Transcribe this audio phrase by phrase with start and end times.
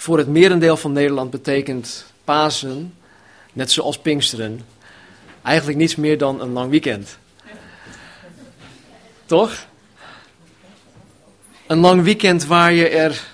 [0.00, 2.94] Voor het merendeel van Nederland betekent Pasen,
[3.52, 4.60] net zoals Pinksteren,
[5.42, 7.18] eigenlijk niets meer dan een lang weekend.
[9.26, 9.66] Toch?
[11.66, 13.26] Een lang weekend waar je er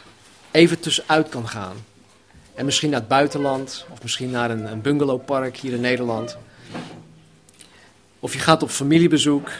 [0.50, 1.76] even tussenuit kan gaan.
[2.54, 6.36] En misschien naar het buitenland, of misschien naar een, een bungalowpark hier in Nederland.
[8.20, 9.50] Of je gaat op familiebezoek.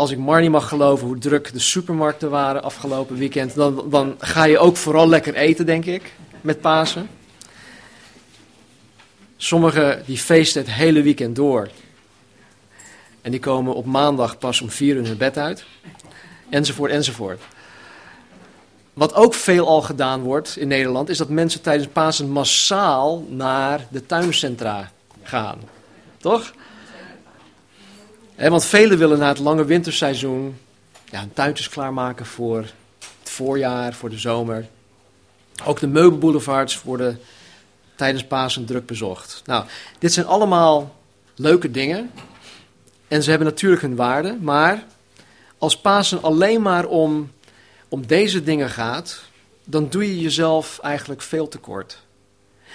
[0.00, 4.44] Als ik Marnie mag geloven hoe druk de supermarkten waren afgelopen weekend, dan, dan ga
[4.44, 7.08] je ook vooral lekker eten, denk ik, met Pasen.
[9.36, 11.70] Sommigen die feesten het hele weekend door.
[13.22, 15.64] En die komen op maandag pas om vier uur hun bed uit.
[16.50, 17.40] Enzovoort, enzovoort.
[18.92, 23.86] Wat ook veel al gedaan wordt in Nederland, is dat mensen tijdens Pasen massaal naar
[23.90, 24.90] de tuincentra
[25.22, 25.58] gaan.
[26.18, 26.52] Toch?
[28.48, 30.56] Want velen willen na het lange winterseizoen
[31.10, 32.58] ja, hun tuintjes klaarmaken voor
[33.18, 34.68] het voorjaar, voor de zomer.
[35.64, 37.20] Ook de meubelboulevards worden
[37.94, 39.42] tijdens Pasen druk bezocht.
[39.44, 39.64] Nou,
[39.98, 40.96] dit zijn allemaal
[41.34, 42.10] leuke dingen.
[43.08, 44.36] En ze hebben natuurlijk hun waarde.
[44.40, 44.84] Maar
[45.58, 47.30] als Pasen alleen maar om,
[47.88, 49.20] om deze dingen gaat,
[49.64, 52.02] dan doe je jezelf eigenlijk veel tekort.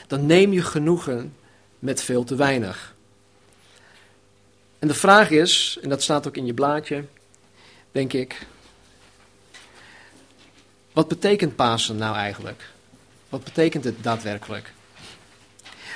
[0.08, 1.36] Dan neem je genoegen
[1.80, 2.95] met veel te weinig.
[4.86, 7.06] En de vraag is, en dat staat ook in je blaadje,
[7.92, 8.48] denk ik.
[10.94, 12.70] Wat betekent Pasen nou eigenlijk?
[13.30, 14.74] Wat betekent het daadwerkelijk?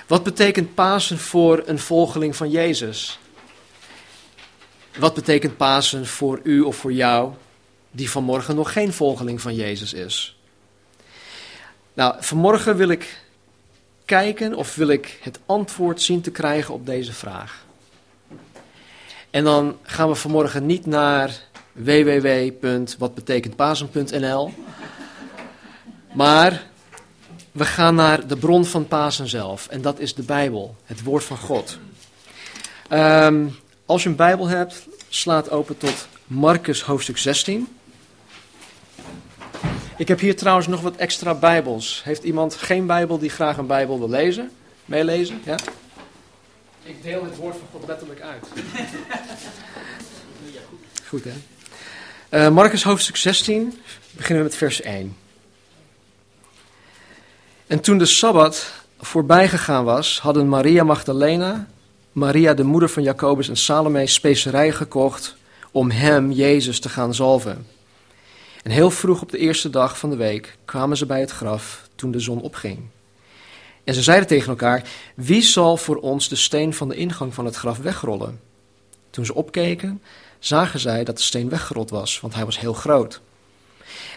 [0.08, 3.20] Wat betekent Pasen voor een volgeling van Jezus?
[4.98, 7.34] Wat betekent Pasen voor u of voor jou,
[7.92, 10.40] die vanmorgen nog geen volgeling van Jezus is?
[11.94, 13.24] Nou, vanmorgen wil ik
[14.06, 17.68] kijken of wil ik het antwoord zien te krijgen op deze vraag.
[19.30, 24.54] En dan gaan we vanmorgen niet naar www.watbetekentpasen.nl,
[26.14, 26.68] maar
[27.52, 29.68] we gaan naar de bron van Pasen zelf.
[29.68, 31.80] En dat is de Bijbel, het woord van God.
[32.92, 33.56] Um,
[33.86, 37.68] als je een Bijbel hebt, slaat open tot Marcus hoofdstuk 16.
[39.98, 42.02] Ik heb hier trouwens nog wat extra Bijbels.
[42.04, 44.52] Heeft iemand geen Bijbel die graag een Bijbel wil lezen?
[44.86, 45.42] Meelezen?
[45.46, 45.56] Ja?
[46.90, 48.48] Ik deel het woord van God letterlijk uit.
[51.08, 51.34] Goed hè?
[52.46, 55.16] Uh, Marcus hoofdstuk 16, beginnen we met vers 1.
[57.68, 61.68] En toen de Sabbat voorbij gegaan was, hadden Maria Magdalena,
[62.12, 65.36] Maria de moeder van Jacobus en Salome specerijen gekocht
[65.72, 67.68] om hem, Jezus, te gaan zalven.
[68.64, 71.90] En heel vroeg op de eerste dag van de week kwamen ze bij het graf
[71.96, 72.80] toen de zon opging.
[73.84, 77.46] En ze zeiden tegen elkaar: Wie zal voor ons de steen van de ingang van
[77.46, 78.40] het graf wegrollen?
[79.10, 80.02] Toen ze opkeken,
[80.40, 83.22] zagen zij dat de steen weggerold was, want hij was heel groot.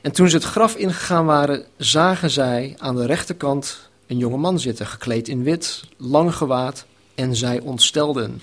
[0.02, 4.60] En toen ze het graf ingegaan waren, zagen zij aan de rechterkant een jonge man
[4.60, 8.42] zitten, gekleed in wit, lang gewaad, en zij ontstelden.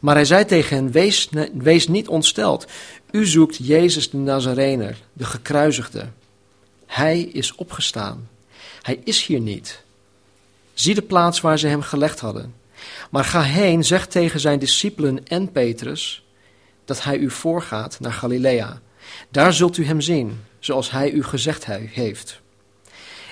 [0.00, 2.66] Maar hij zei tegen hen: wees, wees niet ontsteld.
[3.10, 6.08] U zoekt Jezus de Nazarener, de gekruisigde.
[6.86, 8.28] Hij is opgestaan.
[8.82, 9.84] Hij is hier niet.
[10.76, 12.54] Zie de plaats waar ze hem gelegd hadden.
[13.10, 16.24] Maar ga heen, zeg tegen zijn discipelen en Petrus
[16.84, 18.80] dat hij u voorgaat naar Galilea.
[19.30, 22.40] Daar zult u hem zien, zoals hij u gezegd heeft.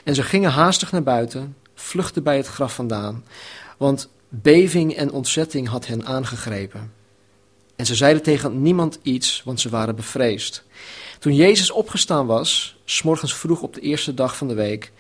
[0.05, 3.25] En ze gingen haastig naar buiten, vluchtten bij het graf vandaan,
[3.77, 6.93] want beving en ontzetting had hen aangegrepen.
[7.77, 10.65] En ze zeiden tegen niemand iets, want ze waren bevreesd.
[11.19, 14.93] Toen Jezus opgestaan was, s'morgens vroeg op de eerste dag van de week,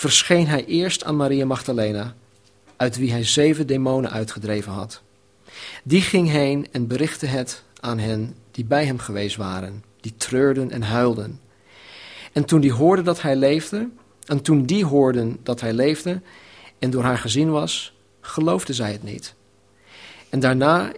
[0.00, 2.14] verscheen hij eerst aan Maria Magdalena,
[2.76, 5.02] uit wie hij zeven demonen uitgedreven had.
[5.82, 10.70] Die ging heen en berichtte het aan hen die bij hem geweest waren, die treurden
[10.70, 11.40] en huilden.
[12.32, 13.88] En toen die hoorden dat hij leefde,
[14.24, 16.20] en toen die hoorden dat hij leefde
[16.78, 19.34] en door haar gezien was, geloofden zij het niet.
[20.28, 20.92] En daarna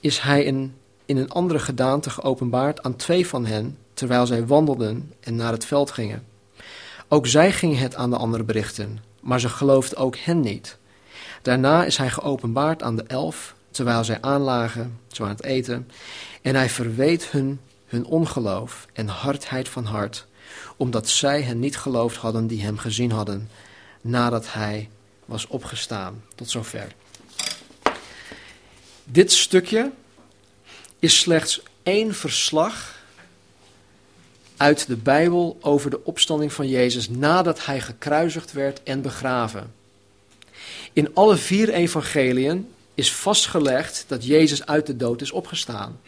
[0.00, 0.74] is hij in,
[1.04, 5.64] in een andere gedaante geopenbaard aan twee van hen, terwijl zij wandelden en naar het
[5.64, 6.34] veld gingen.
[7.08, 10.78] Ook zij gingen het aan de anderen berichten, maar ze geloofden ook hen niet.
[11.42, 15.90] Daarna is hij geopenbaard aan de elf, terwijl zij aanlagen, zo aan het eten,
[16.42, 20.26] en hij verweet hun hun ongeloof en hardheid van hart,
[20.76, 23.50] omdat zij hen niet geloofd hadden die hem gezien hadden,
[24.00, 24.88] nadat hij
[25.24, 26.22] was opgestaan.
[26.34, 26.94] Tot zover.
[29.04, 29.92] Dit stukje
[30.98, 32.95] is slechts één verslag
[34.56, 39.72] uit de Bijbel over de opstanding van Jezus nadat hij gekruisigd werd en begraven.
[40.92, 46.00] In alle vier evangeliën is vastgelegd dat Jezus uit de dood is opgestaan.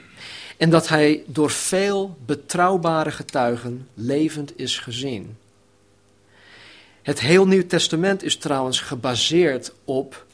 [0.57, 5.37] En dat hij door veel betrouwbare getuigen levend is gezien.
[7.03, 10.27] Het heel Nieuw Testament is trouwens gebaseerd op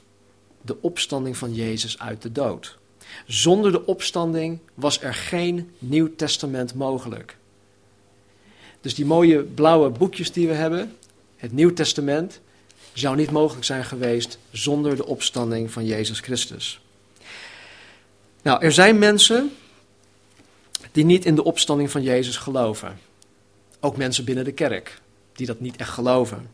[0.60, 2.78] de opstanding van Jezus uit de dood.
[3.26, 7.36] Zonder de opstanding was er geen Nieuw Testament mogelijk.
[8.84, 10.96] Dus die mooie blauwe boekjes die we hebben,
[11.36, 12.40] het Nieuw Testament,
[12.92, 16.80] zou niet mogelijk zijn geweest zonder de opstanding van Jezus Christus.
[18.42, 19.52] Nou, er zijn mensen
[20.92, 22.98] die niet in de opstanding van Jezus geloven.
[23.80, 25.00] Ook mensen binnen de kerk
[25.32, 26.50] die dat niet echt geloven.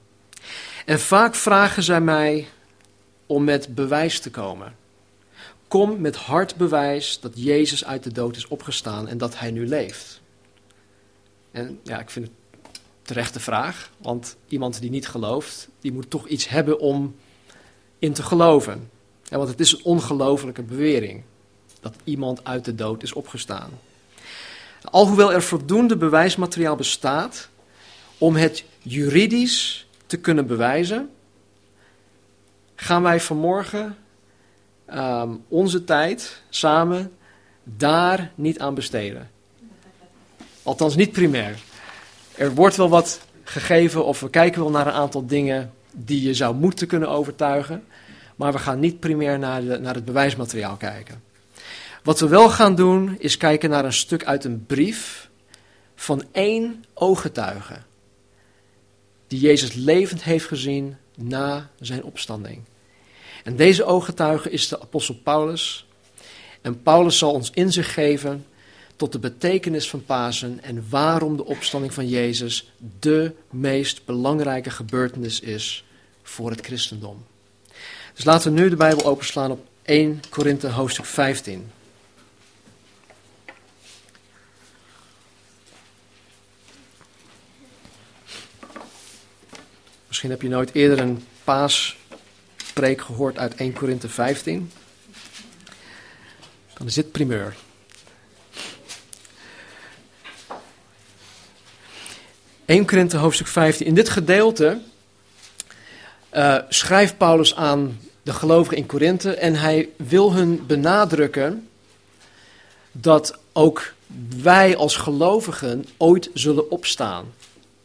[0.85, 2.49] En vaak vragen zij mij
[3.27, 4.77] om met bewijs te komen.
[5.69, 9.67] Kom met hard bewijs dat Jezus uit de dood is opgestaan en dat hij nu
[9.67, 10.21] leeft.
[11.51, 12.35] En ja, ik vind het
[13.03, 17.15] terechte vraag, want iemand die niet gelooft, die moet toch iets hebben om
[17.99, 18.91] in te geloven.
[19.23, 21.23] Ja, want het is een ongelofelijke bewering
[21.81, 23.71] dat iemand uit de dood is opgestaan.
[24.83, 27.49] Alhoewel er voldoende bewijsmateriaal bestaat
[28.19, 31.11] om het juridisch te kunnen bewijzen,
[32.75, 33.97] gaan wij vanmorgen
[34.95, 37.13] um, onze tijd samen
[37.65, 39.31] daar niet aan besteden.
[40.71, 41.59] Althans, niet primair.
[42.35, 46.35] Er wordt wel wat gegeven of we kijken wel naar een aantal dingen die je
[46.35, 47.85] zou moeten kunnen overtuigen.
[48.37, 51.23] Maar we gaan niet primair naar, de, naar het bewijsmateriaal kijken.
[52.03, 55.29] Wat we wel gaan doen is kijken naar een stuk uit een brief
[55.95, 57.77] van één ooggetuige.
[59.27, 62.63] Die Jezus levend heeft gezien na zijn opstanding.
[63.45, 65.87] En deze ooggetuige is de apostel Paulus.
[66.61, 68.45] En Paulus zal ons inzicht geven
[69.01, 75.41] tot de betekenis van Pasen en waarom de opstanding van Jezus de meest belangrijke gebeurtenis
[75.41, 75.85] is
[76.23, 77.25] voor het christendom.
[78.15, 81.71] Dus laten we nu de Bijbel openslaan op 1 Korinthe hoofdstuk 15.
[90.07, 94.71] Misschien heb je nooit eerder een paaspreek gehoord uit 1 Korinthe 15.
[96.75, 97.57] Dan is dit primeur.
[102.71, 103.87] 1 Korinthe hoofdstuk 15.
[103.87, 104.79] In dit gedeelte
[106.33, 111.69] uh, schrijft Paulus aan de gelovigen in Korinthe en hij wil hun benadrukken
[112.93, 113.93] dat ook
[114.43, 117.27] wij als gelovigen ooit zullen opstaan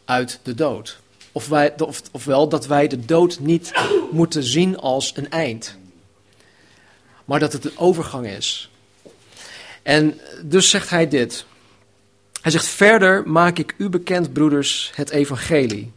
[0.06, 1.00] uit de dood.
[1.32, 3.72] Of wij, of, ofwel dat wij de dood niet
[4.12, 5.78] moeten zien als een eind,
[7.26, 8.70] maar dat het een overgang is.
[9.82, 11.46] En dus zegt hij dit.
[12.46, 15.92] Hij zegt, verder maak ik u bekend, broeders, het evangelie,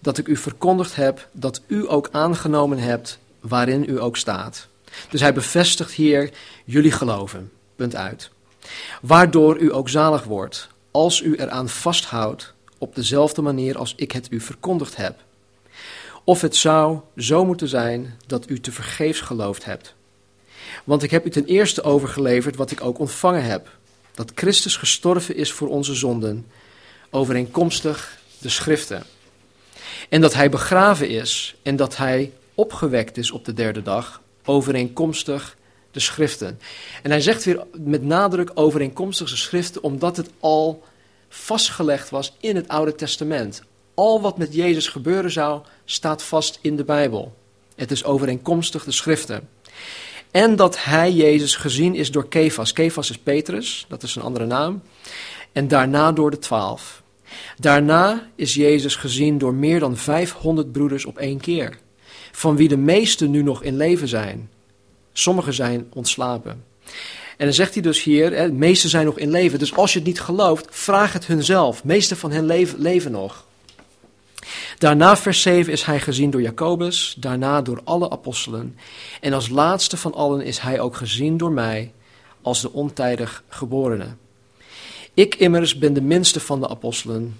[0.00, 4.68] dat ik u verkondigd heb, dat u ook aangenomen hebt, waarin u ook staat.
[5.10, 6.30] Dus hij bevestigt hier
[6.64, 8.30] jullie geloven, punt uit.
[9.02, 14.26] Waardoor u ook zalig wordt, als u eraan vasthoudt, op dezelfde manier als ik het
[14.30, 15.20] u verkondigd heb.
[16.24, 19.94] Of het zou zo moeten zijn dat u te vergeefs geloofd hebt.
[20.84, 23.68] Want ik heb u ten eerste overgeleverd wat ik ook ontvangen heb
[24.16, 26.46] dat Christus gestorven is voor onze zonden,
[27.10, 29.02] overeenkomstig de schriften.
[30.08, 35.56] En dat hij begraven is en dat hij opgewekt is op de derde dag, overeenkomstig
[35.90, 36.60] de schriften.
[37.02, 40.84] En hij zegt weer met nadruk overeenkomstig de schriften, omdat het al
[41.28, 43.62] vastgelegd was in het Oude Testament.
[43.94, 47.36] Al wat met Jezus gebeuren zou, staat vast in de Bijbel.
[47.74, 49.48] Het is overeenkomstig de schriften.
[50.36, 52.72] En dat hij, Jezus, gezien is door Kefas.
[52.72, 54.82] Kefas is Petrus, dat is een andere naam.
[55.52, 57.02] En daarna door de twaalf.
[57.58, 61.78] Daarna is Jezus gezien door meer dan 500 broeders op één keer.
[62.32, 64.50] Van wie de meesten nu nog in leven zijn.
[65.12, 66.64] Sommigen zijn ontslapen.
[67.36, 69.58] En dan zegt hij dus hier, de meesten zijn nog in leven.
[69.58, 71.84] Dus als je het niet gelooft, vraag het hunzelf.
[71.84, 73.44] Meesten van hen leven, leven nog.
[74.78, 78.78] Daarna, vers 7, is hij gezien door Jacobus, daarna door alle apostelen.
[79.20, 81.92] En als laatste van allen is hij ook gezien door mij,
[82.42, 84.06] als de ontijdig geborene.
[85.14, 87.38] Ik immers ben de minste van de apostelen,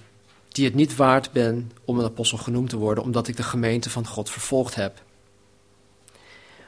[0.49, 3.91] die het niet waard ben om een apostel genoemd te worden, omdat ik de gemeente
[3.91, 5.03] van God vervolgd heb.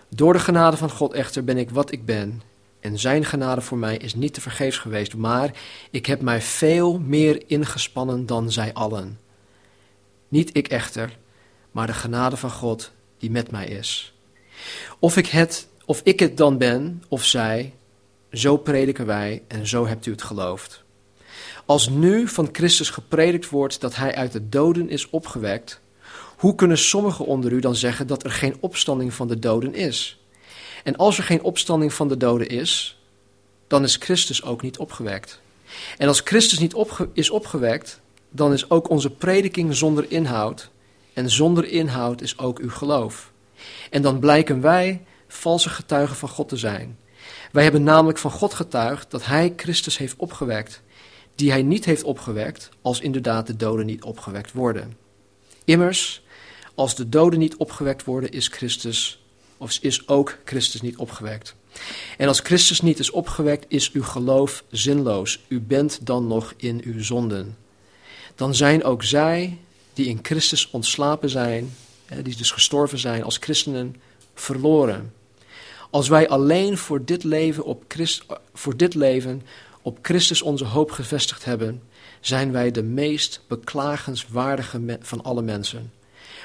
[0.08, 2.42] Door de genade van God echter ben ik wat ik ben,
[2.80, 5.50] en zijn genade voor mij is niet te vergeefs geweest, maar
[5.90, 9.18] ik heb mij veel meer ingespannen dan zij allen.
[10.28, 11.18] Niet ik echter,
[11.70, 14.14] maar de genade van God die met mij is.
[14.98, 17.74] Of ik het, of ik het dan ben, of zij,
[18.32, 20.82] zo prediken wij en zo hebt u het geloofd.
[21.66, 25.80] Als nu van Christus gepredikt wordt dat hij uit de doden is opgewekt,
[26.36, 30.20] hoe kunnen sommigen onder u dan zeggen dat er geen opstanding van de doden is?
[30.84, 33.00] En als er geen opstanding van de doden is,
[33.66, 35.40] dan is Christus ook niet opgewekt.
[35.98, 36.74] En als Christus niet
[37.12, 40.70] is opgewekt, dan is ook onze prediking zonder inhoud
[41.12, 43.32] en zonder inhoud is ook uw geloof.
[43.90, 46.98] En dan blijken wij valse getuigen van God te zijn.
[47.52, 50.82] Wij hebben namelijk van God getuigd dat Hij Christus heeft opgewekt,
[51.34, 54.96] die Hij niet heeft opgewekt, als inderdaad de doden niet opgewekt worden.
[55.64, 56.22] Immers,
[56.74, 59.22] als de doden niet opgewekt worden, is Christus,
[59.56, 61.54] of is ook Christus niet opgewekt.
[62.16, 65.44] En als Christus niet is opgewekt, is uw geloof zinloos.
[65.48, 67.56] U bent dan nog in uw zonden.
[68.38, 69.58] Dan zijn ook zij
[69.92, 71.74] die in Christus ontslapen zijn,
[72.22, 73.96] die dus gestorven zijn als christenen,
[74.34, 75.12] verloren.
[75.90, 79.42] Als wij alleen voor dit leven op, Christ, voor dit leven
[79.82, 81.82] op Christus onze hoop gevestigd hebben,
[82.20, 85.92] zijn wij de meest beklagenswaardige van alle mensen.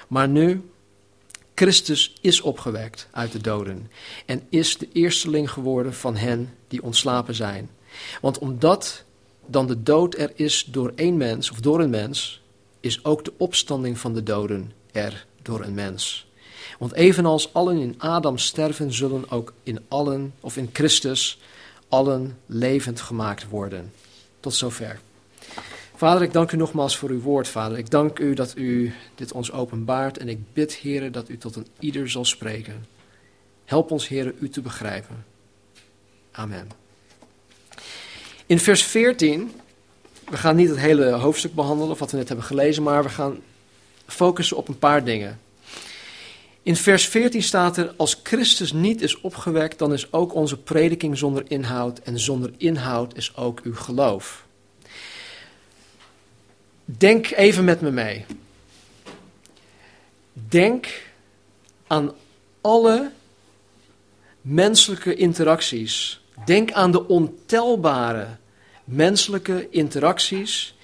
[0.07, 0.69] Maar nu,
[1.55, 3.91] Christus is opgewekt uit de doden
[4.25, 7.69] en is de eersteling geworden van hen die ontslapen zijn.
[8.21, 9.03] Want omdat
[9.45, 12.41] dan de dood er is door één mens of door een mens,
[12.79, 16.27] is ook de opstanding van de doden er door een mens.
[16.79, 21.39] Want evenals allen in Adam sterven, zullen ook in allen, of in Christus,
[21.87, 23.91] allen levend gemaakt worden.
[24.39, 24.99] Tot zover.
[25.95, 27.77] Vader, ik dank u nogmaals voor uw woord, Vader.
[27.77, 31.55] Ik dank u dat u dit ons openbaart en ik bid, Heer, dat u tot
[31.55, 32.85] een ieder zal spreken.
[33.65, 35.25] Help ons, Heer, u te begrijpen.
[36.31, 36.82] Amen.
[38.53, 39.51] In vers 14,
[40.29, 43.09] we gaan niet het hele hoofdstuk behandelen, of wat we net hebben gelezen, maar we
[43.09, 43.41] gaan
[44.07, 45.39] focussen op een paar dingen.
[46.63, 51.17] In vers 14 staat er: Als Christus niet is opgewekt, dan is ook onze prediking
[51.17, 54.45] zonder inhoud, en zonder inhoud is ook uw geloof.
[56.85, 58.25] Denk even met me mee.
[60.33, 60.87] Denk
[61.87, 62.11] aan
[62.61, 63.11] alle
[64.41, 66.21] menselijke interacties.
[66.45, 68.27] Denk aan de ontelbare
[68.83, 70.75] menselijke interacties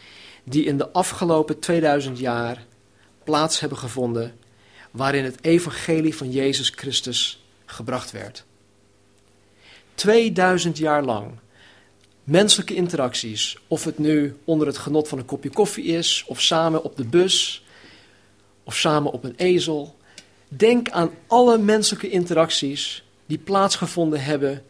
[0.43, 2.65] die in de afgelopen 2000 jaar
[3.23, 4.37] plaats hebben gevonden
[4.91, 8.43] waarin het evangelie van Jezus Christus gebracht werd.
[9.95, 11.31] 2000 jaar lang
[12.23, 16.83] menselijke interacties, of het nu onder het genot van een kopje koffie is, of samen
[16.83, 17.63] op de bus,
[18.63, 19.97] of samen op een ezel.
[20.47, 24.63] Denk aan alle menselijke interacties die plaatsgevonden hebben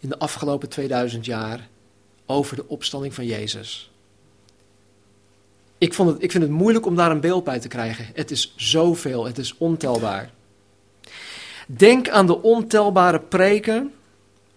[0.00, 1.68] in de afgelopen 2000 jaar
[2.30, 3.90] over de opstanding van Jezus.
[5.78, 8.06] Ik, vond het, ik vind het moeilijk om daar een beeld bij te krijgen.
[8.14, 10.30] Het is zoveel, het is ontelbaar.
[11.66, 13.92] Denk aan de ontelbare preken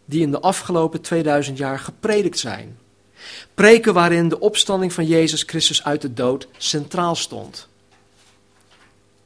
[0.06, 2.78] die in de afgelopen 2000 jaar gepredikt zijn.
[3.54, 7.68] Preken waarin de opstanding van Jezus Christus uit de dood centraal stond.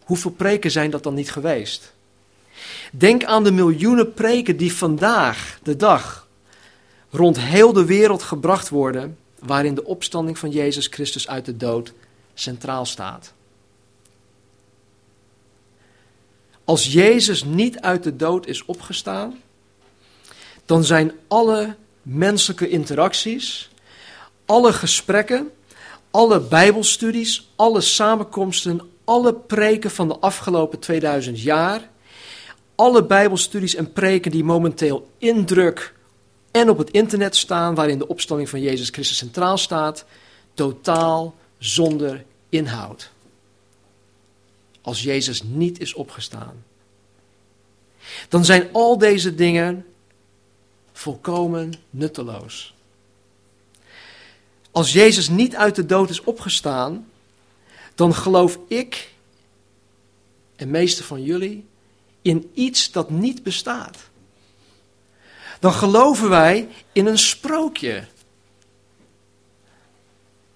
[0.03, 1.93] Hoeveel preken zijn dat dan niet geweest?
[2.91, 6.24] Denk aan de miljoenen preken die vandaag, de dag,
[7.15, 11.93] rond heel de wereld gebracht worden waarin de opstanding van Jezus Christus uit de dood
[12.33, 13.33] centraal staat.
[16.63, 19.41] Als Jezus niet uit de dood is opgestaan,
[20.65, 23.69] dan zijn alle menselijke interacties,
[24.45, 25.51] alle gesprekken,
[26.11, 31.89] alle Bijbelstudies, alle samenkomsten, alle preken van de afgelopen 2000 jaar,
[32.75, 35.94] alle Bijbelstudies en preken die momenteel indruk
[36.55, 40.05] en op het internet staan, waarin de opstanding van Jezus Christus centraal staat,
[40.53, 43.09] totaal zonder inhoud.
[44.81, 46.63] Als Jezus niet is opgestaan.
[48.29, 49.85] Dan zijn al deze dingen
[50.91, 52.73] volkomen nutteloos.
[54.71, 57.09] Als Jezus niet uit de dood is opgestaan,
[57.95, 59.13] dan geloof ik
[60.55, 61.65] en meeste van jullie
[62.21, 63.97] in iets dat niet bestaat
[65.65, 68.03] dan geloven wij in een sprookje.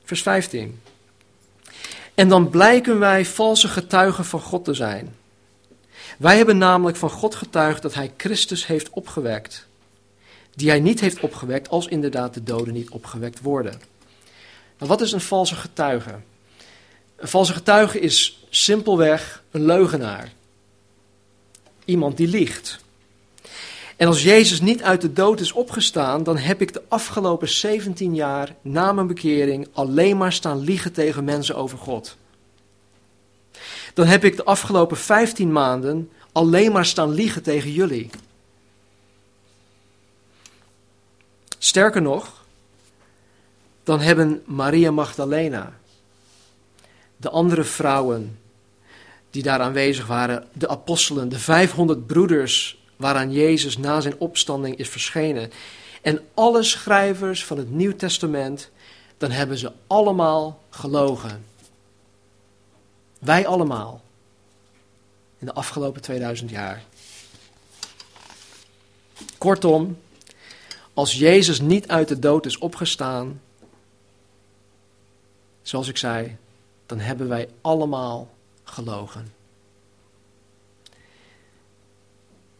[0.04, 0.82] Vers 15.
[2.14, 5.16] En dan blijken wij valse getuigen van God te zijn.
[6.18, 9.68] Wij hebben namelijk van God getuigd dat Hij Christus heeft opgewekt.
[10.56, 13.82] Die Hij niet heeft opgewekt als inderdaad de doden niet opgewekt worden.
[14.78, 16.16] Wat is een valse getuige?
[17.16, 20.32] Een valse getuige is simpelweg een leugenaar.
[21.86, 22.80] Iemand die liegt.
[24.00, 28.16] En als Jezus niet uit de dood is opgestaan, dan heb ik de afgelopen 17
[28.16, 32.18] jaar na mijn bekering alleen maar staan liegen tegen mensen over God.
[33.94, 38.10] Dan heb ik de afgelopen 15 maanden alleen maar staan liegen tegen jullie.
[41.58, 42.46] Sterker nog,
[43.84, 45.74] dan hebben Maria Magdalena,
[47.18, 48.40] de andere vrouwen
[49.30, 54.90] die daar aanwezig waren, de apostelen, de 500 broeders waaraan Jezus na zijn opstanding is
[54.90, 55.52] verschenen.
[56.02, 58.70] En alle schrijvers van het Nieuw Testament,
[59.18, 61.46] dan hebben ze allemaal gelogen.
[63.20, 64.02] Wij allemaal.
[65.38, 66.84] In de afgelopen 2000 jaar.
[69.38, 69.98] Kortom,
[70.94, 73.42] als Jezus niet uit de dood is opgestaan,
[75.62, 76.38] zoals ik zei,
[76.86, 78.30] dan hebben wij allemaal
[78.64, 79.39] gelogen.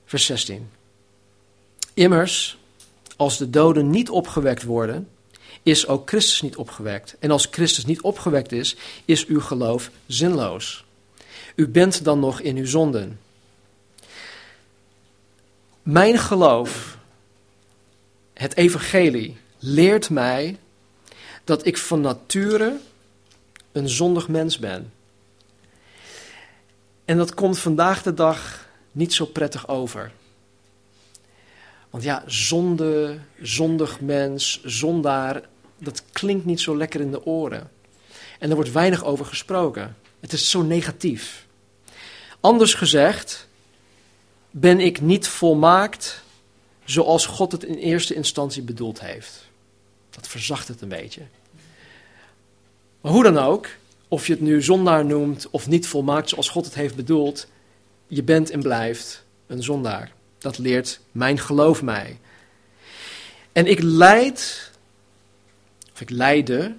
[0.10, 0.70] Vers 16.
[1.94, 2.58] Immers,
[3.16, 5.10] als de doden niet opgewekt worden,
[5.64, 7.16] is ook Christus niet opgewekt.
[7.20, 8.76] En als Christus niet opgewekt is,
[9.06, 10.86] is uw geloof zinloos.
[11.56, 13.20] U bent dan nog in uw zonden.
[15.84, 16.98] Mijn geloof,
[18.34, 20.58] het evangelie, leert mij
[21.44, 22.80] dat ik van nature
[23.72, 24.94] een zondig mens ben.
[27.06, 30.12] En dat komt vandaag de dag niet zo prettig over.
[31.90, 35.42] Want ja, zonde, zondig mens, zondaar,
[35.78, 37.72] dat klinkt niet zo lekker in de oren.
[38.40, 39.98] En er wordt weinig over gesproken.
[40.20, 41.48] Het is zo negatief.
[42.40, 43.48] Anders gezegd,
[44.52, 46.24] ben ik niet volmaakt
[46.86, 49.48] zoals God het in eerste instantie bedoeld heeft.
[50.10, 51.22] Dat verzacht het een beetje.
[53.02, 53.68] Maar hoe dan ook,
[54.08, 57.48] of je het nu zondaar noemt of niet volmaakt zoals God het heeft bedoeld,
[58.10, 60.12] je bent en blijft een zondaar.
[60.38, 62.20] Dat leert mijn geloof mij.
[63.52, 64.72] En ik leid,
[65.94, 66.76] of ik lijde,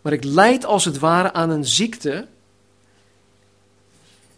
[0.00, 2.26] maar ik leid als het ware aan een ziekte.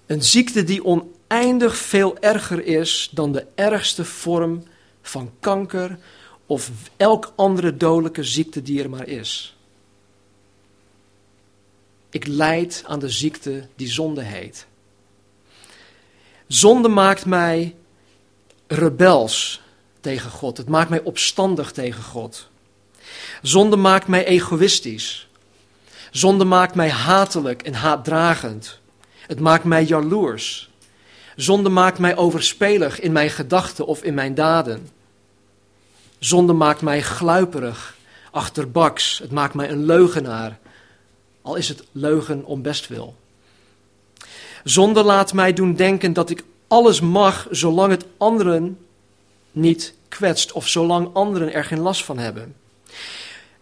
[0.07, 4.63] Een ziekte die oneindig veel erger is dan de ergste vorm
[5.03, 5.99] van kanker
[6.47, 9.57] of elk andere dodelijke ziekte die er maar is.
[12.11, 14.67] Ik leid aan de ziekte die zonde heet.
[16.53, 17.75] Zonde maakt mij
[18.67, 19.61] rebels
[20.01, 20.57] tegen God.
[20.57, 22.49] Het maakt mij opstandig tegen God.
[23.43, 25.29] Zonde maakt mij egoïstisch.
[26.11, 28.79] Zonde maakt mij hatelijk en haatdragend.
[29.27, 30.71] Het maakt mij jaloers.
[31.37, 34.89] Zonde maakt mij overspelig in mijn gedachten of in mijn daden.
[36.19, 37.97] Zonde maakt mij gluiperig,
[38.31, 39.19] achterbaks.
[39.19, 40.59] Het maakt mij een leugenaar,
[41.43, 43.17] al is het leugen om bestwil.
[44.65, 48.79] Zonde laat mij doen denken dat ik alles mag zolang het anderen
[49.51, 52.57] niet kwetst of zolang anderen er geen last van hebben.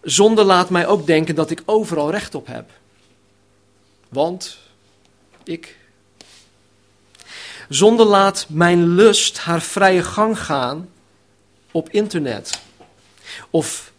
[0.03, 2.71] Zonde laat mij ook denken dat ik overal recht op heb.
[4.09, 4.59] Want
[5.45, 5.77] ik.
[7.69, 10.89] Zonde laat mijn lust haar vrije gang gaan
[11.71, 12.61] op internet
[13.51, 13.93] of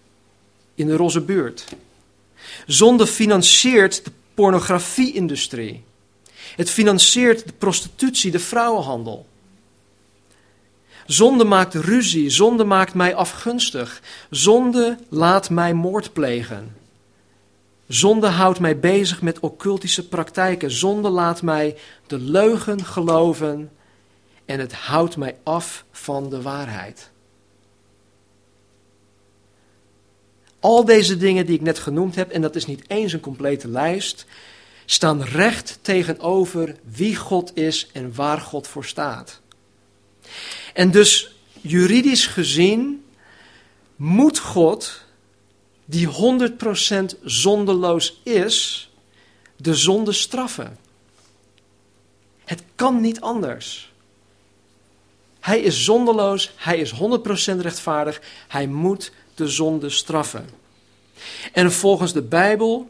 [0.76, 1.66] in de roze buurt.
[2.66, 5.84] Zonde financiert de pornografie-industrie.
[6.56, 9.26] Het financiert de prostitutie, de vrouwenhandel.
[11.06, 14.02] Zonde maakt ruzie, zonde maakt mij afgunstig.
[14.30, 16.76] Zonde laat mij moord plegen.
[17.88, 20.72] Zonde houdt mij bezig met occultische praktijken.
[20.72, 21.78] Zonde laat mij
[22.08, 23.72] de leugen geloven
[24.46, 27.12] en het houdt mij af van de waarheid.
[30.60, 33.68] Al deze dingen die ik net genoemd heb, en dat is niet eens een complete
[33.68, 34.26] lijst,
[34.92, 39.40] staan recht tegenover wie God is en waar God voor staat.
[40.74, 43.06] En dus juridisch gezien
[43.96, 45.04] moet God,
[45.86, 48.90] die 100% zondeloos is,
[49.56, 50.78] de zonde straffen.
[52.44, 53.92] Het kan niet anders.
[55.40, 56.96] Hij is zondeloos, hij is 100%
[57.58, 60.50] rechtvaardig, hij moet de zonde straffen.
[61.54, 62.90] En volgens de Bijbel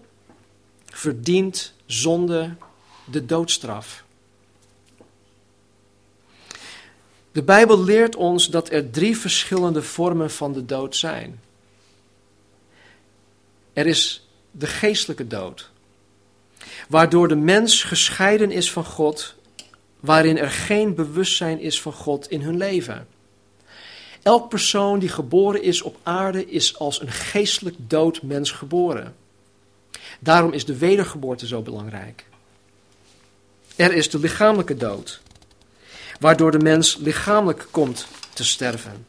[0.86, 2.56] verdient zonde
[3.06, 4.04] de doodstraf.
[7.32, 11.42] De Bijbel leert ons dat er drie verschillende vormen van de dood zijn.
[13.74, 15.70] Er is de geestelijke dood,
[16.88, 19.36] waardoor de mens gescheiden is van God,
[20.00, 23.08] waarin er geen bewustzijn is van God in hun leven.
[24.22, 29.16] Elk persoon die geboren is op aarde is als een geestelijk dood mens geboren.
[30.24, 32.26] Daarom is de wedergeboorte zo belangrijk.
[33.76, 35.22] Er is de lichamelijke dood,
[36.20, 39.06] waardoor de mens lichamelijk komt te sterven.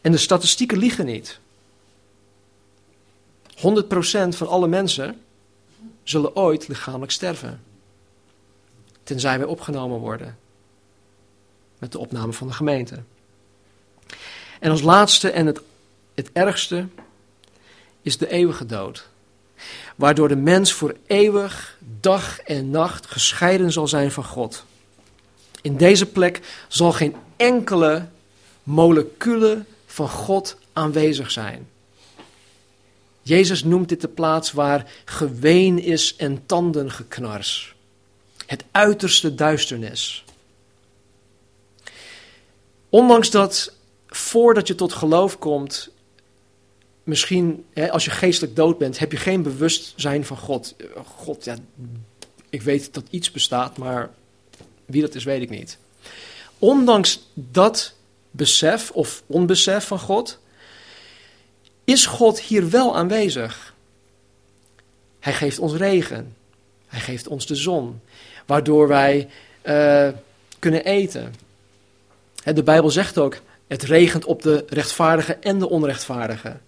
[0.00, 1.38] En de statistieken liegen niet.
[3.56, 3.58] 100%
[4.28, 5.20] van alle mensen
[6.02, 7.62] zullen ooit lichamelijk sterven.
[9.02, 10.38] Tenzij wij opgenomen worden
[11.78, 13.02] met de opname van de gemeente.
[14.60, 15.60] En als laatste en het,
[16.14, 16.86] het ergste
[18.02, 19.08] is de eeuwige dood
[19.96, 24.64] waardoor de mens voor eeuwig, dag en nacht gescheiden zal zijn van God.
[25.62, 28.08] In deze plek zal geen enkele
[28.62, 31.68] molecule van God aanwezig zijn.
[33.22, 37.74] Jezus noemt dit de plaats waar geween is en tandengeknars.
[38.46, 40.24] Het uiterste duisternis.
[42.88, 43.72] Ondanks dat
[44.06, 45.88] voordat je tot geloof komt,
[47.06, 50.74] misschien hè, als je geestelijk dood bent, heb je geen bewustzijn van God.
[51.04, 51.56] God, ja,
[52.50, 54.10] ik weet dat iets bestaat, maar
[54.84, 55.78] wie dat is, weet ik niet.
[56.58, 57.94] Ondanks dat
[58.30, 60.38] besef of onbesef van God,
[61.84, 63.74] is God hier wel aanwezig.
[65.20, 66.36] Hij geeft ons regen.
[66.86, 68.00] Hij geeft ons de zon,
[68.46, 69.28] waardoor wij
[69.62, 70.08] uh,
[70.58, 71.34] kunnen eten.
[72.54, 76.60] De Bijbel zegt ook, het regent op de rechtvaardigen en de onrechtvaardigen.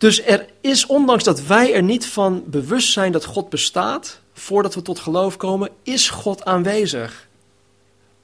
[0.00, 4.74] Dus er is, ondanks dat wij er niet van bewust zijn dat God bestaat, voordat
[4.74, 7.28] we tot geloof komen, is God aanwezig.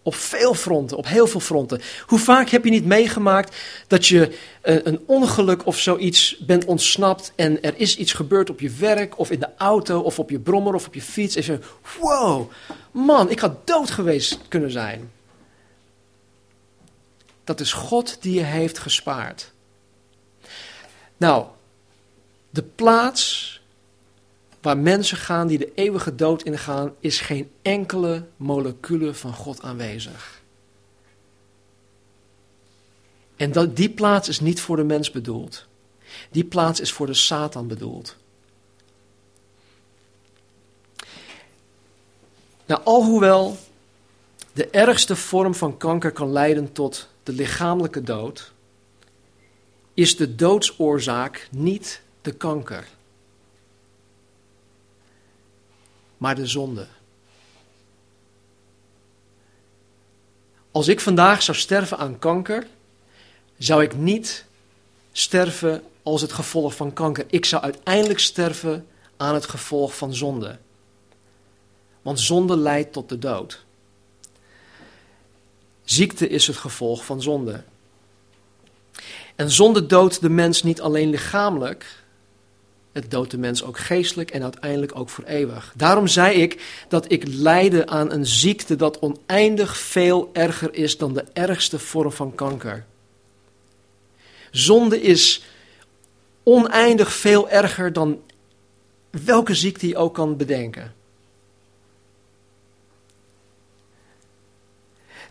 [0.02, 1.80] Op veel fronten, op heel veel fronten.
[2.06, 7.62] Hoe vaak heb je niet meegemaakt dat je een ongeluk of zoiets bent ontsnapt en
[7.62, 10.74] er is iets gebeurd op je werk of in de auto of op je brommer
[10.74, 11.58] of op je fiets en je
[12.00, 12.50] wow,
[12.90, 15.10] man, ik had dood geweest kunnen zijn.
[17.44, 19.52] Dat is God die je heeft gespaard.
[21.16, 21.46] Nou,
[22.56, 23.60] de plaats
[24.60, 30.42] waar mensen gaan die de eeuwige dood ingaan, is geen enkele molecule van God aanwezig.
[33.36, 35.66] En dat, die plaats is niet voor de mens bedoeld.
[36.30, 38.16] Die plaats is voor de Satan bedoeld.
[42.66, 43.56] Nou, alhoewel
[44.52, 48.52] de ergste vorm van kanker kan leiden tot de lichamelijke dood,
[49.94, 52.86] is de doodsoorzaak niet de kanker.
[56.16, 56.86] maar de zonde.
[60.70, 62.66] Als ik vandaag zou sterven aan kanker,
[63.58, 64.44] zou ik niet
[65.12, 67.24] sterven als het gevolg van kanker.
[67.28, 68.86] Ik zou uiteindelijk sterven
[69.16, 70.58] aan het gevolg van zonde.
[72.02, 73.64] Want zonde leidt tot de dood.
[75.84, 77.62] Ziekte is het gevolg van zonde.
[79.34, 82.04] En zonde doodt de mens niet alleen lichamelijk,
[82.96, 85.72] het doodt de mens ook geestelijk en uiteindelijk ook voor eeuwig.
[85.76, 91.14] Daarom zei ik dat ik lijde aan een ziekte dat oneindig veel erger is dan
[91.14, 92.84] de ergste vorm van kanker.
[94.50, 95.44] Zonde is
[96.42, 98.20] oneindig veel erger dan
[99.24, 100.94] welke ziekte je ook kan bedenken.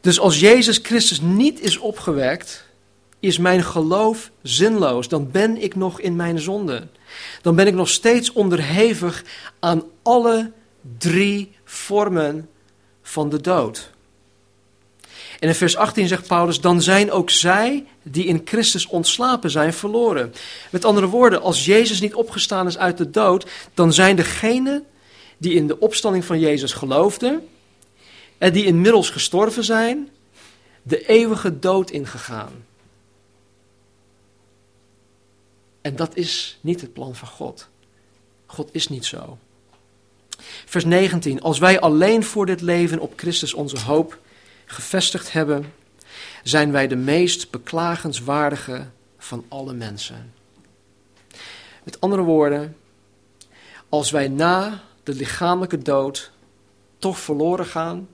[0.01, 2.65] Dus als Jezus Christus niet is opgewekt,
[3.25, 5.07] is mijn geloof zinloos.
[5.07, 6.87] Dan ben ik nog in mijn zonde.
[7.41, 9.23] Dan ben ik nog steeds onderhevig
[9.59, 10.51] aan alle
[10.97, 12.49] drie vormen
[13.01, 13.93] van de dood.
[15.39, 19.73] En in vers 18 zegt Paulus: Dan zijn ook zij die in Christus ontslapen zijn
[19.73, 20.33] verloren.
[20.71, 24.85] Met andere woorden, als Jezus niet opgestaan is uit de dood, dan zijn degenen
[25.37, 27.47] die in de opstanding van Jezus geloofden
[28.37, 30.09] en die inmiddels gestorven zijn,
[30.83, 32.64] de eeuwige dood ingegaan.
[35.85, 37.67] En dat is niet het plan van God.
[38.45, 39.37] God is niet zo.
[40.65, 41.41] Vers 19.
[41.41, 44.19] Als wij alleen voor dit leven op Christus onze hoop
[44.65, 45.73] gevestigd hebben,
[46.43, 48.85] zijn wij de meest beklagenswaardige
[49.17, 50.33] van alle mensen.
[51.83, 52.77] Met andere woorden,
[53.89, 56.31] als wij na de lichamelijke dood
[56.97, 58.07] toch verloren gaan,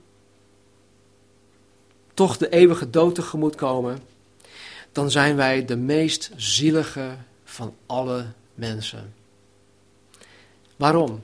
[2.14, 3.98] toch de eeuwige dood tegemoet komen,
[4.92, 7.16] dan zijn wij de meest zielige
[7.52, 9.14] van alle mensen.
[10.76, 11.22] Waarom?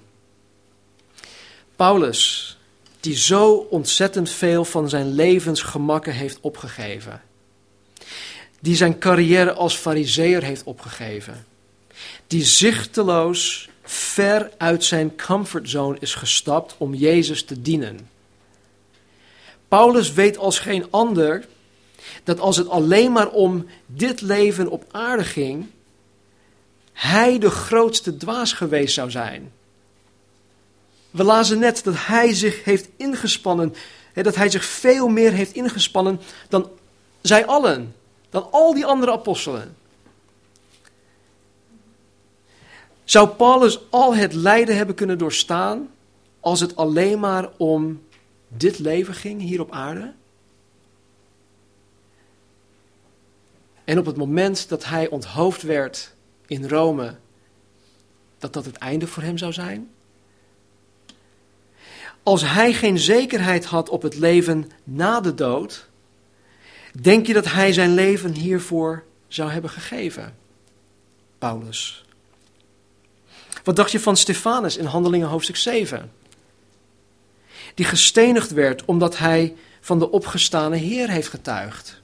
[1.76, 2.56] Paulus,
[3.00, 7.22] die zo ontzettend veel van zijn levensgemakken heeft opgegeven,
[8.60, 11.46] die zijn carrière als fariseer heeft opgegeven,
[12.26, 18.10] die zichteloos ver uit zijn comfortzone is gestapt om Jezus te dienen.
[19.68, 21.46] Paulus weet als geen ander
[22.24, 25.66] dat als het alleen maar om dit leven op aarde ging,
[26.98, 29.52] hij de grootste dwaas geweest zou zijn.
[31.10, 33.74] We lazen net dat hij zich heeft ingespannen,
[34.14, 36.70] dat hij zich veel meer heeft ingespannen dan
[37.20, 37.94] zij allen,
[38.30, 39.76] dan al die andere apostelen.
[43.04, 45.90] Zou Paulus al het lijden hebben kunnen doorstaan
[46.40, 48.02] als het alleen maar om
[48.48, 50.12] dit leven ging hier op aarde?
[53.84, 56.16] En op het moment dat hij onthoofd werd
[56.48, 57.16] in Rome,
[58.38, 59.90] dat dat het einde voor hem zou zijn?
[62.22, 65.88] Als hij geen zekerheid had op het leven na de dood,
[67.00, 70.36] denk je dat hij zijn leven hiervoor zou hebben gegeven?
[71.38, 72.04] Paulus.
[73.64, 76.12] Wat dacht je van Stefanus in Handelingen hoofdstuk 7?
[77.74, 82.02] Die gestenigd werd omdat hij van de opgestane Heer heeft getuigd.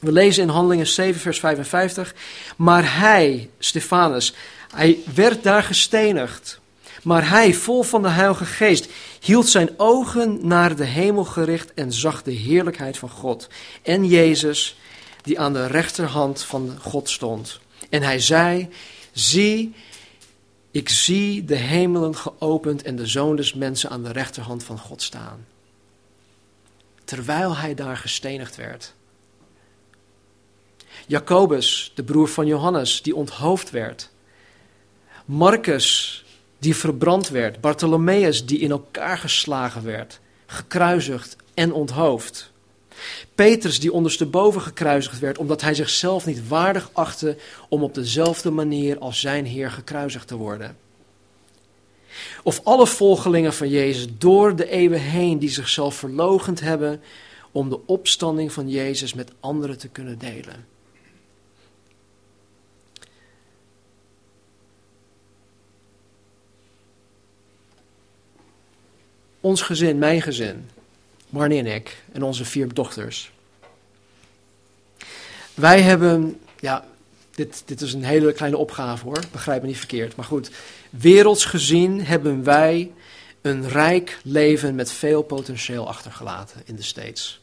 [0.00, 2.14] We lezen in Handelingen 7, vers 55.
[2.56, 4.34] Maar hij, Stefanus,
[4.74, 6.60] hij werd daar gestenigd.
[7.02, 8.88] Maar hij, vol van de Heilige Geest,
[9.20, 13.48] hield zijn ogen naar de hemel gericht en zag de heerlijkheid van God.
[13.82, 14.78] En Jezus,
[15.22, 17.60] die aan de rechterhand van God stond.
[17.90, 18.68] En hij zei:
[19.12, 19.74] Zie,
[20.70, 25.02] ik zie de hemelen geopend en de zoon des mensen aan de rechterhand van God
[25.02, 25.46] staan.
[27.04, 28.94] Terwijl hij daar gestenigd werd.
[31.06, 34.10] Jacobus, de broer van Johannes, die onthoofd werd.
[35.24, 36.24] Marcus,
[36.58, 37.60] die verbrand werd.
[37.60, 42.52] Bartholomeus, die in elkaar geslagen werd, gekruisigd en onthoofd.
[43.34, 47.36] Petrus, die ondersteboven gekruisigd werd, omdat hij zichzelf niet waardig achtte
[47.68, 50.76] om op dezelfde manier als zijn Heer gekruisigd te worden.
[52.42, 57.00] Of alle volgelingen van Jezus door de eeuwen heen die zichzelf verlogend hebben
[57.52, 60.75] om de opstanding van Jezus met anderen te kunnen delen.
[69.46, 70.70] Ons gezin, mijn gezin,
[71.28, 73.30] Marnie en ik en onze vier dochters.
[75.54, 76.84] Wij hebben, ja,
[77.30, 80.16] dit, dit is een hele kleine opgave hoor, begrijp me niet verkeerd.
[80.16, 80.50] Maar goed,
[80.90, 82.92] werelds gezien hebben wij
[83.40, 87.40] een rijk leven met veel potentieel achtergelaten in de States.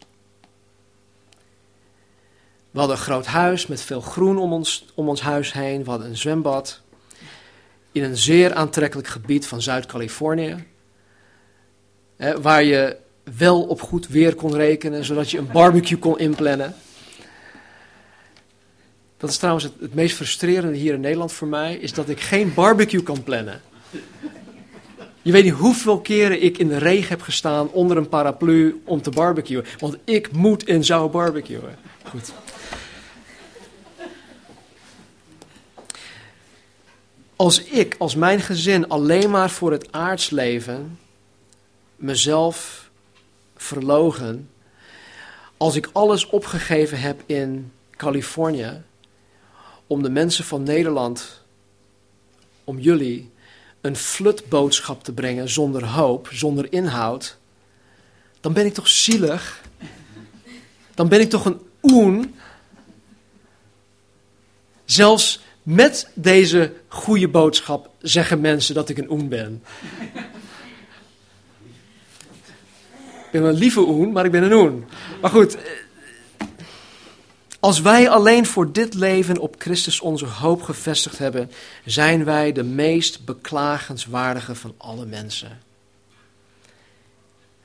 [2.72, 5.84] We hadden een groot huis met veel groen om ons, om ons huis heen.
[5.84, 6.82] We hadden een zwembad
[7.92, 10.72] in een zeer aantrekkelijk gebied van Zuid-Californië.
[12.42, 12.98] Waar je
[13.38, 16.76] wel op goed weer kon rekenen, zodat je een barbecue kon inplannen.
[19.18, 22.54] Dat is trouwens het, meest frustrerende hier in Nederland voor mij, is dat ik geen
[22.54, 23.62] barbecue kan plannen.
[25.22, 29.02] Je weet niet hoeveel keren ik in de regen heb gestaan onder een paraplu om
[29.02, 29.66] te barbecuen.
[29.80, 31.78] Want ik moet en zou barbecuen.
[32.04, 32.32] Goed.
[37.36, 40.98] Als ik, als mijn gezin alleen maar voor het aardsleven
[42.04, 42.90] mezelf
[43.56, 44.50] verlogen,
[45.58, 48.82] als ik alles opgegeven heb in Californië,
[49.88, 51.42] om de mensen van Nederland,
[52.64, 53.32] om jullie,
[53.82, 57.38] een flutboodschap te brengen zonder hoop, zonder inhoud,
[58.40, 59.62] dan ben ik toch zielig?
[60.94, 62.36] Dan ben ik toch een oen?
[64.86, 69.64] Zelfs met deze goede boodschap zeggen mensen dat ik een oen ben.
[73.34, 74.86] Ben een lieve oen, maar ik ben een oen.
[75.22, 75.58] Maar goed,
[77.60, 81.52] als wij alleen voor dit leven op Christus onze hoop gevestigd hebben,
[81.86, 85.60] zijn wij de meest beklagenswaardige van alle mensen.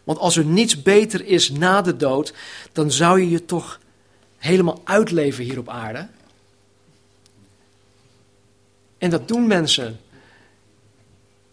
[0.04, 2.32] Want als er niets beter is na de dood,
[2.72, 3.80] dan zou je je toch
[4.38, 6.08] helemaal uitleven hier op aarde.
[8.98, 10.00] En dat doen mensen.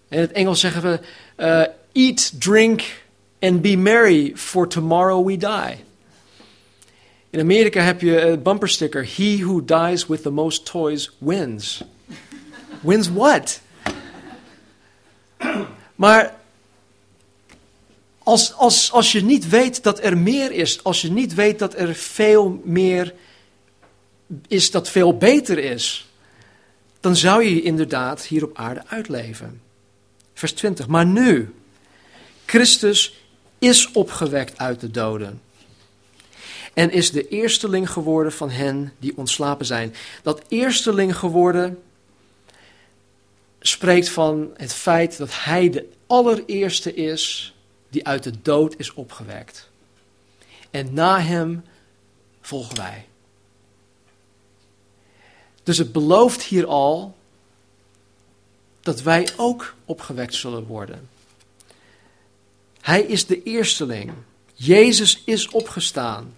[0.08, 1.00] In het Engels zeggen we:
[1.38, 3.04] uh, eat, drink
[3.46, 5.84] and be merry, for tomorrow we die.
[7.30, 11.84] In Amerika heb je een bumpersticker: He who dies with the most toys wins.
[12.82, 13.62] wins what?
[15.96, 16.36] Maar
[18.24, 21.76] als, als, als je niet weet dat er meer is, als je niet weet dat
[21.76, 23.14] er veel meer
[24.48, 26.10] is dat veel beter is,
[27.00, 29.62] dan zou je je inderdaad hier op aarde uitleven.
[30.34, 30.88] Vers 20.
[30.88, 31.54] Maar nu,
[32.46, 33.15] Christus
[33.60, 35.42] is opgewekt uit de doden.
[36.74, 39.96] En is de eersteling geworden van hen die ontslapen zijn.
[40.24, 41.84] Dat eersteling geworden
[43.60, 47.54] spreekt van het feit dat hij de allereerste is
[47.90, 49.70] die uit de dood is opgewekt.
[50.72, 51.64] En na hem
[52.42, 53.06] volgen wij.
[55.64, 57.16] Dus het belooft hier al
[58.82, 61.10] dat wij ook opgewekt zullen worden.
[62.86, 64.12] Hij is de eersteling.
[64.54, 66.36] Jezus is opgestaan.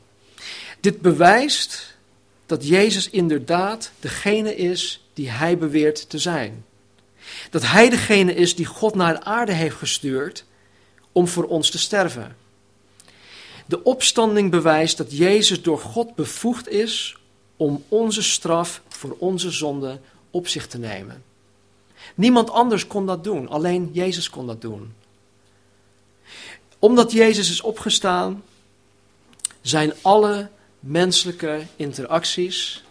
[0.80, 1.98] Dit bewijst
[2.46, 6.66] dat Jezus inderdaad degene is die hij beweert te zijn.
[7.50, 10.46] Dat hij degene is die God naar de aarde heeft gestuurd
[11.12, 12.36] om voor ons te sterven.
[13.66, 17.18] De opstanding bewijst dat Jezus door God bevoegd is
[17.58, 20.00] om onze straf voor onze zonde
[20.32, 21.24] op zich te nemen.
[22.16, 24.94] Niemand anders kon dat doen, alleen Jezus kon dat doen.
[26.80, 28.44] Omdat Jezus is opgestaan,
[29.62, 32.84] zijn alle menselijke interacties,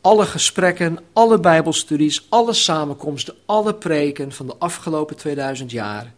[0.00, 6.14] alle gesprekken, alle Bijbelstudies, alle samenkomsten, alle preken van de afgelopen 2000 jaar.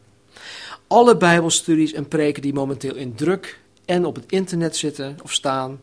[0.87, 5.81] Alle Bijbelstudies en preken die momenteel in druk en op het internet zitten of staan,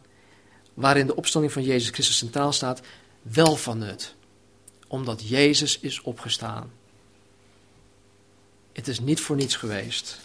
[0.73, 2.81] waarin de opstanding van Jezus Christus centraal staat,
[3.21, 4.15] wel van nut.
[4.87, 6.71] Omdat Jezus is opgestaan.
[8.73, 10.19] Het is niet voor niets geweest.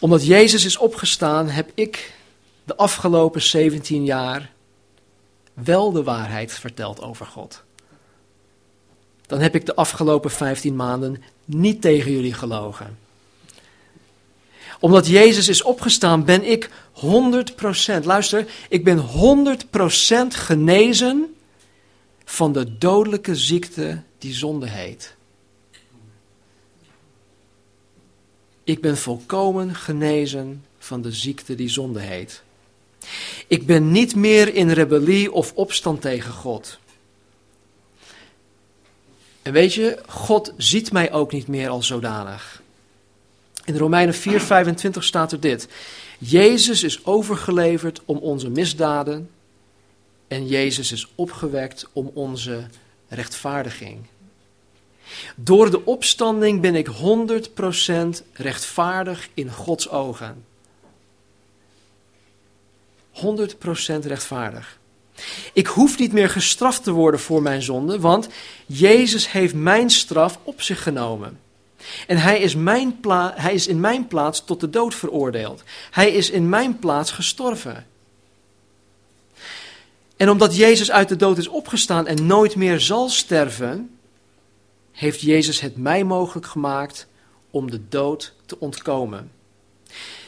[0.00, 2.14] Omdat Jezus is opgestaan, heb ik
[2.64, 4.50] de afgelopen 17 jaar
[5.54, 7.62] wel de waarheid verteld over God.
[9.26, 12.98] Dan heb ik de afgelopen 15 maanden niet tegen jullie gelogen.
[14.80, 16.70] Omdat Jezus is opgestaan, ben ik
[18.00, 21.34] 100%, luister, ik ben 100% genezen
[22.24, 25.18] van de dodelijke ziekte die zonde heet.
[28.70, 32.42] Ik ben volkomen genezen van de ziekte die zonde heet.
[33.46, 36.78] Ik ben niet meer in rebellie of opstand tegen God.
[39.42, 42.62] En weet je, God ziet mij ook niet meer als zodanig.
[43.64, 45.68] In Romeinen 4:25 staat er dit:
[46.18, 49.30] Jezus is overgeleverd om onze misdaden
[50.28, 52.66] en Jezus is opgewekt om onze
[53.08, 53.98] rechtvaardiging.
[55.36, 60.44] Door de opstanding ben ik 100% rechtvaardig in Gods ogen.
[63.12, 63.20] 100%
[64.02, 64.78] rechtvaardig.
[65.52, 68.28] Ik hoef niet meer gestraft te worden voor mijn zonde, want
[68.66, 71.38] Jezus heeft mijn straf op zich genomen.
[72.06, 72.98] En hij is, mijn
[73.34, 75.62] hij is in mijn plaats tot de dood veroordeeld.
[75.90, 77.86] Hij is in mijn plaats gestorven.
[80.16, 83.98] En omdat Jezus uit de dood is opgestaan en nooit meer zal sterven,
[85.00, 87.06] heeft Jezus het mij mogelijk gemaakt
[87.50, 89.30] om de dood te ontkomen.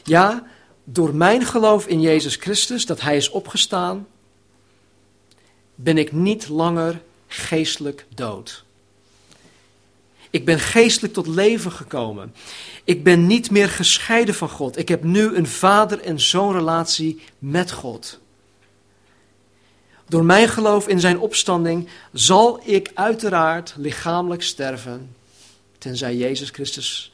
[0.04, 0.46] Ja,
[0.84, 4.06] door mijn geloof in Jezus Christus, dat Hij is opgestaan,
[5.74, 8.64] ben ik niet langer geestelijk dood.
[10.30, 12.34] Ik ben geestelijk tot leven gekomen.
[12.84, 14.78] Ik ben niet meer gescheiden van God.
[14.78, 18.20] Ik heb nu een vader- en zoonrelatie met God.
[20.12, 25.14] Door mijn geloof in zijn opstanding zal ik uiteraard lichamelijk sterven,
[25.78, 27.12] tenzij Jezus Christus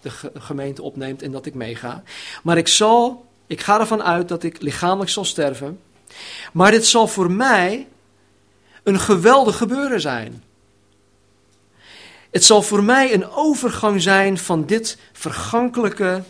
[0.00, 2.02] de gemeente opneemt en dat ik meega.
[2.42, 5.80] Maar ik zal, ik ga ervan uit dat ik lichamelijk zal sterven.
[6.52, 7.86] Maar dit zal voor mij
[8.82, 10.44] een geweldig gebeuren zijn.
[12.30, 16.22] Het zal voor mij een overgang zijn van dit vergankelijke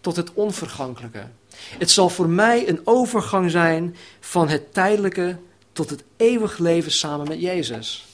[0.00, 1.26] tot het onvergankelijke.
[1.56, 5.38] Het zal voor mij een overgang zijn van het tijdelijke
[5.78, 8.06] tot het eeuwig leven samen met Jezus.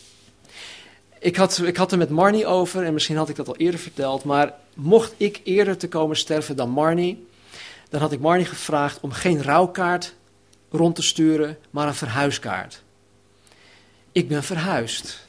[1.18, 3.80] Ik had, ik had er met Marnie over, en misschien had ik dat al eerder
[3.80, 7.26] verteld, maar mocht ik eerder te komen sterven dan Marnie,
[7.88, 10.14] dan had ik Marnie gevraagd om geen rouwkaart
[10.70, 12.82] rond te sturen, maar een verhuiskaart.
[14.12, 15.26] Ik ben verhuisd.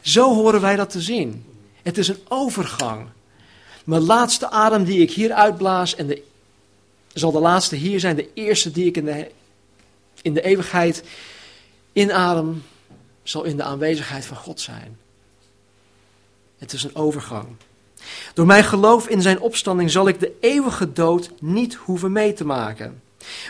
[0.00, 1.44] Zo horen wij dat te zien.
[1.82, 3.06] Het is een overgang.
[3.84, 6.22] Mijn laatste adem die ik hier uitblaas en de
[7.12, 9.30] zal de laatste hier zijn, de eerste die ik in de,
[10.22, 11.04] in de eeuwigheid
[11.92, 12.62] inadem,
[13.22, 14.98] zal in de aanwezigheid van God zijn.
[16.58, 17.46] Het is een overgang.
[18.34, 22.44] Door mijn geloof in zijn opstanding zal ik de eeuwige dood niet hoeven mee te
[22.44, 23.02] maken.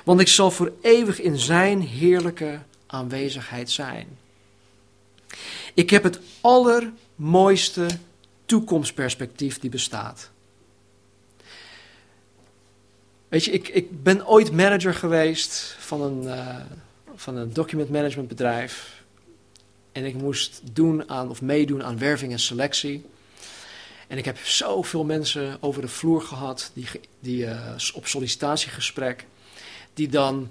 [0.05, 4.19] Want ik zal voor eeuwig in zijn heerlijke aanwezigheid zijn.
[5.75, 7.87] Ik heb het allermooiste
[8.45, 10.31] toekomstperspectief die bestaat.
[13.33, 16.57] Weet je, ik, ik ben ooit manager geweest van een, uh,
[17.15, 19.03] van een document management bedrijf.
[19.93, 23.07] En ik moest doen aan, of meedoen aan werving en selectie.
[24.09, 26.87] En ik heb zoveel mensen over de vloer gehad, die,
[27.21, 29.27] die uh, op sollicitatiegesprek,
[29.95, 30.51] die dan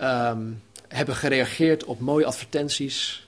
[0.00, 3.26] um, hebben gereageerd op mooie advertenties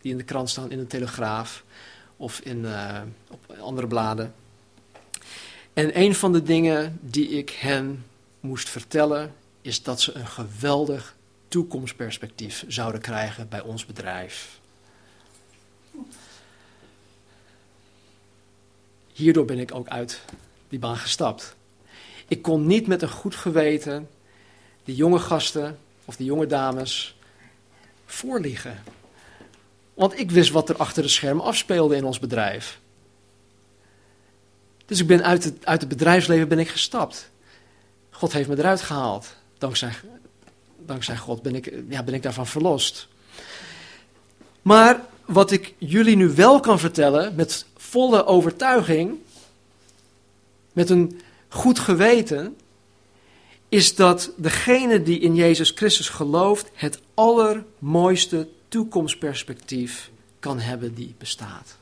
[0.00, 1.64] die in de krant staan, in de Telegraaf
[2.16, 4.34] of in, uh, op andere bladen.
[5.74, 8.04] En een van de dingen die ik hen
[8.40, 11.16] moest vertellen, is dat ze een geweldig
[11.48, 14.60] toekomstperspectief zouden krijgen bij ons bedrijf.
[19.12, 20.20] Hierdoor ben ik ook uit
[20.68, 21.54] die baan gestapt.
[22.28, 24.08] Ik kon niet met een goed geweten
[24.84, 27.16] die jonge gasten of die jonge dames
[28.06, 28.82] voorliegen.
[29.94, 32.80] Want ik wist wat er achter de schermen afspeelde in ons bedrijf.
[34.94, 37.30] Dus ik ben uit het, uit het bedrijfsleven ben ik gestapt.
[38.10, 39.34] God heeft me eruit gehaald.
[39.58, 39.92] Dankzij,
[40.78, 43.08] dankzij God ben ik, ja, ben ik daarvan verlost.
[44.62, 49.18] Maar wat ik jullie nu wel kan vertellen, met volle overtuiging,
[50.72, 52.56] met een goed geweten,
[53.68, 61.76] is dat degene die in Jezus Christus gelooft het allermooiste toekomstperspectief kan hebben die bestaat.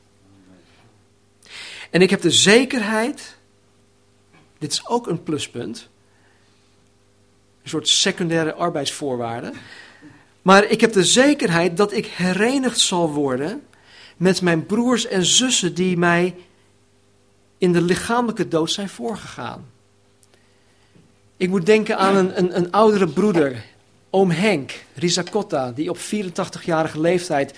[1.93, 3.35] En ik heb de zekerheid,
[4.57, 5.89] dit is ook een pluspunt,
[7.63, 9.51] een soort secundaire arbeidsvoorwaarde,
[10.41, 13.63] maar ik heb de zekerheid dat ik herenigd zal worden
[14.17, 16.35] met mijn broers en zussen die mij
[17.57, 19.69] in de lichamelijke dood zijn voorgegaan.
[21.37, 23.63] Ik moet denken aan een, een, een oudere broeder,
[24.09, 27.57] oom Henk Rizacotta, die op 84-jarige leeftijd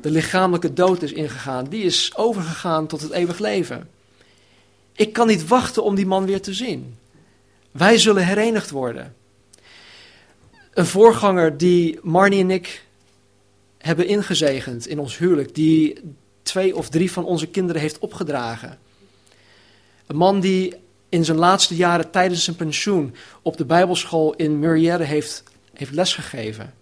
[0.00, 1.64] de lichamelijke dood is ingegaan.
[1.64, 3.88] Die is overgegaan tot het eeuwig leven.
[4.92, 6.96] Ik kan niet wachten om die man weer te zien.
[7.70, 9.14] Wij zullen herenigd worden.
[10.74, 12.84] Een voorganger die Marnie en ik
[13.78, 16.00] hebben ingezegend in ons huwelijk, die
[16.42, 18.78] twee of drie van onze kinderen heeft opgedragen.
[20.06, 20.74] Een man die
[21.08, 25.42] in zijn laatste jaren tijdens zijn pensioen op de Bijbelschool in Murrière heeft,
[25.74, 26.74] heeft lesgegeven.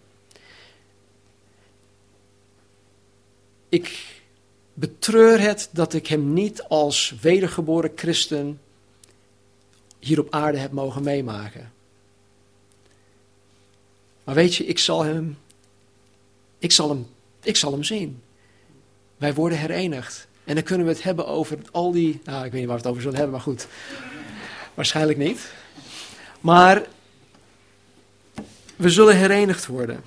[3.70, 4.18] Ik
[4.74, 8.60] betreur het dat ik hem niet als wedergeboren christen
[9.98, 11.72] hier op aarde heb mogen meemaken.
[14.24, 15.38] Maar weet je, ik zal hem,
[16.58, 17.06] ik zal hem,
[17.42, 18.22] ik zal hem zien.
[19.16, 20.28] Wij worden herenigd.
[20.44, 22.82] En dan kunnen we het hebben over al die, nou ik weet niet waar we
[22.82, 23.66] het over zullen hebben, maar goed.
[24.74, 25.52] Waarschijnlijk niet.
[26.40, 26.86] Maar
[28.76, 30.02] we zullen herenigd worden.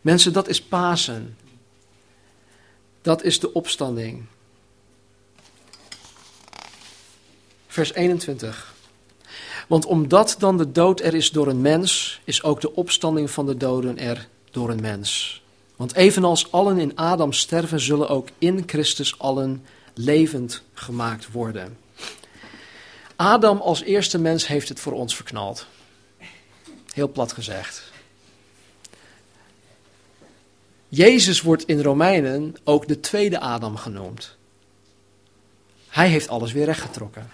[0.00, 1.36] Mensen, dat is Pasen.
[3.02, 4.24] Dat is de opstanding.
[7.66, 8.74] Vers 21.
[9.68, 13.46] Want omdat dan de dood er is door een mens, is ook de opstanding van
[13.46, 15.42] de doden er door een mens.
[15.76, 21.78] Want evenals allen in Adam sterven, zullen ook in Christus allen levend gemaakt worden.
[23.16, 25.66] Adam als eerste mens heeft het voor ons verknald.
[26.92, 27.89] Heel plat gezegd.
[30.92, 34.36] Jezus wordt in Romeinen ook de tweede Adam genoemd.
[35.88, 37.30] Hij heeft alles weer rechtgetrokken.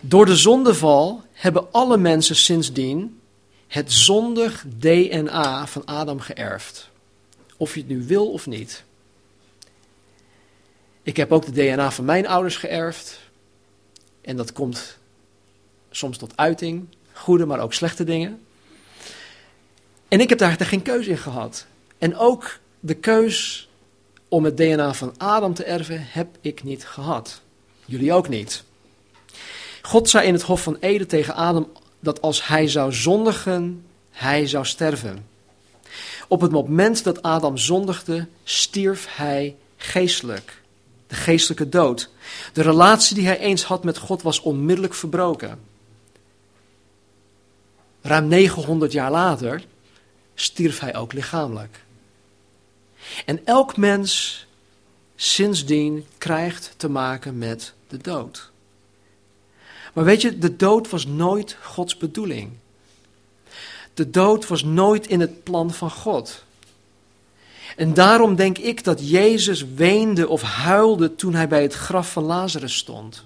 [0.00, 3.20] Door de zondeval hebben alle mensen sindsdien
[3.66, 6.88] het zondig DNA van Adam geërfd.
[7.56, 8.84] Of je het nu wil of niet.
[11.02, 13.20] Ik heb ook de DNA van mijn ouders geërfd.
[14.20, 14.98] En dat komt
[15.90, 16.86] soms tot uiting.
[17.12, 18.42] Goede, maar ook slechte dingen.
[20.08, 21.66] En ik heb daar geen keuze in gehad.
[22.00, 23.68] En ook de keus
[24.28, 27.40] om het DNA van Adam te erven heb ik niet gehad.
[27.84, 28.64] Jullie ook niet.
[29.82, 34.46] God zei in het Hof van Eden tegen Adam dat als hij zou zondigen, hij
[34.46, 35.26] zou sterven.
[36.28, 40.62] Op het moment dat Adam zondigde, stierf hij geestelijk.
[41.06, 42.10] De geestelijke dood.
[42.52, 45.58] De relatie die hij eens had met God was onmiddellijk verbroken.
[48.02, 49.64] Ruim 900 jaar later
[50.34, 51.84] stierf hij ook lichamelijk.
[53.24, 54.46] En elk mens
[55.16, 58.50] sindsdien krijgt te maken met de dood.
[59.94, 62.50] Maar weet je, de dood was nooit Gods bedoeling.
[63.94, 66.44] De dood was nooit in het plan van God.
[67.76, 72.22] En daarom denk ik dat Jezus weende of huilde toen hij bij het graf van
[72.22, 73.24] Lazarus stond.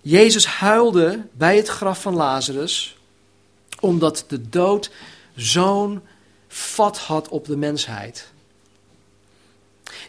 [0.00, 2.96] Jezus huilde bij het graf van Lazarus
[3.80, 4.90] omdat de dood
[5.36, 6.02] zo'n
[6.54, 8.32] vat had op de mensheid.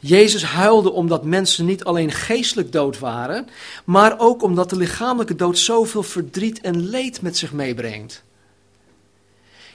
[0.02, 3.48] Jezus huilde omdat mensen niet alleen geestelijk dood waren,
[3.86, 8.24] maar ook omdat de lichamelijke dood zoveel verdriet en leed met zich meebrengt.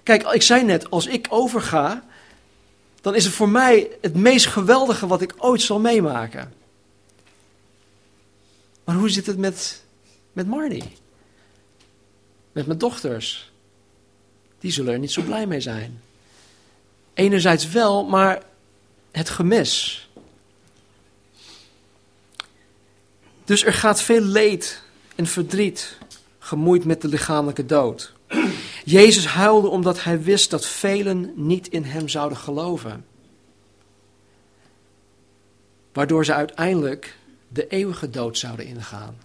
[0.02, 2.04] Kijk, ik zei net, als ik overga,
[3.00, 6.52] dan is het voor mij het meest geweldige wat ik ooit zal meemaken.
[8.84, 9.82] Maar hoe zit het met,
[10.32, 10.92] met Marnie?
[12.52, 13.52] Met mijn dochters?
[14.58, 16.02] Die zullen er niet zo blij mee zijn.
[17.20, 18.42] Enerzijds wel, maar
[19.10, 20.08] het gemis.
[23.44, 24.82] Dus er gaat veel leed
[25.14, 25.98] en verdriet
[26.38, 28.12] gemoeid met de lichamelijke dood.
[28.84, 33.06] Jezus huilde omdat hij wist dat velen niet in hem zouden geloven.
[35.92, 37.16] Waardoor ze uiteindelijk
[37.48, 39.18] de eeuwige dood zouden ingaan.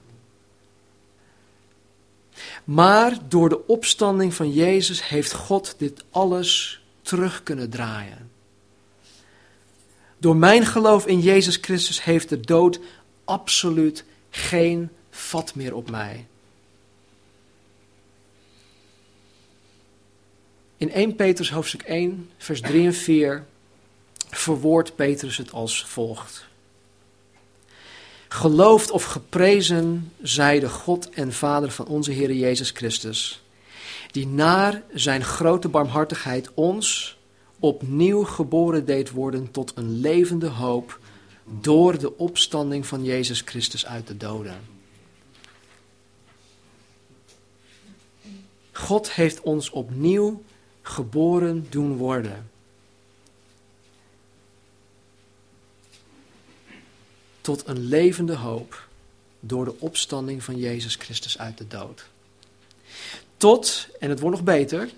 [2.63, 8.31] Maar door de opstanding van Jezus heeft God dit alles terug kunnen draaien.
[10.17, 12.79] Door mijn geloof in Jezus Christus heeft de dood
[13.23, 16.27] absoluut geen vat meer op mij.
[20.77, 23.45] In 1 Petrus hoofdstuk 1, vers 3 en 4
[24.29, 26.45] verwoordt Petrus het als volgt.
[28.27, 33.43] Geloofd of geprezen zij de God en Vader van onze Heer Jezus Christus,
[34.15, 37.17] die naar zijn grote barmhartigheid ons
[37.59, 40.99] opnieuw geboren deed worden tot een levende hoop
[41.43, 44.59] door de opstanding van Jezus Christus uit de doden.
[48.71, 50.43] God heeft ons opnieuw
[50.81, 52.49] geboren doen worden.
[57.41, 58.87] Tot een levende hoop
[59.39, 62.13] door de opstanding van Jezus Christus uit de dood.
[63.45, 64.89] Tot, en het wordt nog beter,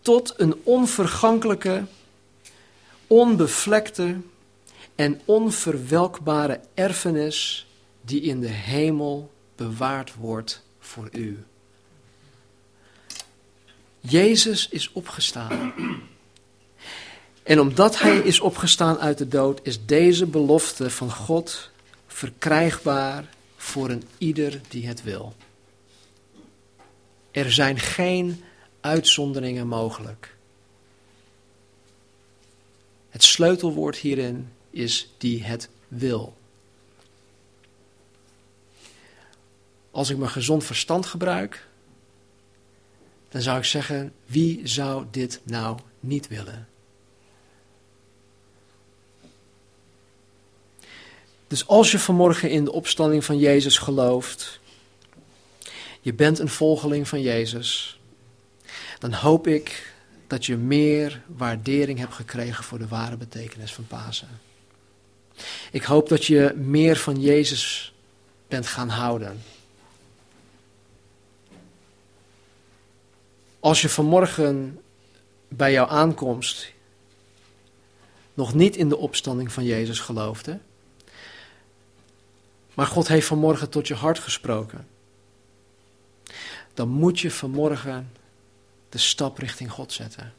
[0.00, 1.84] tot een onvergankelijke,
[3.06, 4.16] onbevlekte
[4.94, 7.66] en onverwelkbare erfenis
[8.00, 11.44] die in de hemel bewaard wordt voor u.
[14.00, 15.72] Jezus is opgestaan.
[17.42, 21.70] En omdat hij is opgestaan uit de dood, is deze belofte van God
[22.06, 25.34] verkrijgbaar voor een ieder die het wil.
[27.30, 28.44] Er zijn geen
[28.80, 30.34] uitzonderingen mogelijk.
[33.10, 36.36] Het sleutelwoord hierin is die het wil.
[39.90, 41.68] Als ik mijn gezond verstand gebruik,
[43.28, 46.68] dan zou ik zeggen, wie zou dit nou niet willen?
[51.46, 54.59] Dus als je vanmorgen in de opstanding van Jezus gelooft,
[56.00, 58.00] je bent een volgeling van Jezus,
[58.98, 59.92] dan hoop ik
[60.26, 64.28] dat je meer waardering hebt gekregen voor de ware betekenis van Pasen.
[65.70, 67.94] Ik hoop dat je meer van Jezus
[68.48, 69.42] bent gaan houden.
[73.60, 74.80] Als je vanmorgen
[75.48, 76.72] bij jouw aankomst
[78.34, 80.58] nog niet in de opstanding van Jezus geloofde,
[82.74, 84.86] maar God heeft vanmorgen tot je hart gesproken,
[86.74, 88.12] dan moet je vanmorgen
[88.88, 90.34] de stap richting God zetten.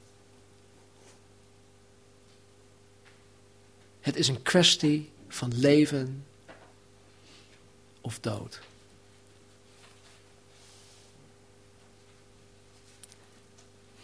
[3.99, 6.25] Het is een kwestie van leven
[8.01, 8.61] of dood.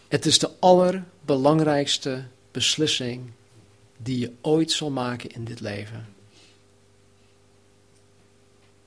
[0.08, 3.32] Het is de allerbelangrijkste beslissing
[3.98, 6.14] die je ooit zal maken in dit leven.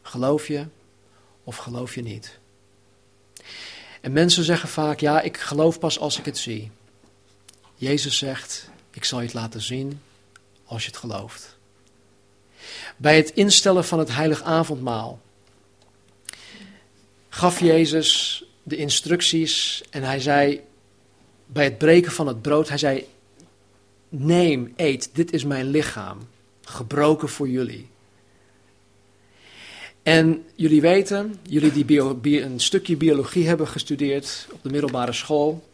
[0.03, 0.67] Geloof je
[1.45, 2.40] of geloof je niet?
[4.01, 6.71] En mensen zeggen vaak, ja, ik geloof pas als ik het zie.
[7.75, 10.01] Jezus zegt, ik zal je het laten zien
[10.65, 11.59] als je het gelooft.
[12.97, 15.21] Bij het instellen van het heilig avondmaal
[17.29, 20.61] gaf Jezus de instructies en hij zei,
[21.47, 23.07] bij het breken van het brood, hij zei,
[24.09, 26.19] neem, eet, dit is mijn lichaam,
[26.65, 27.90] gebroken voor jullie.
[30.11, 31.85] En jullie weten, jullie
[32.21, 35.69] die een stukje biologie hebben gestudeerd op de middelbare school,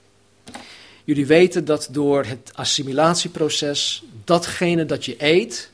[1.05, 5.71] jullie weten dat door het assimilatieproces datgene dat je eet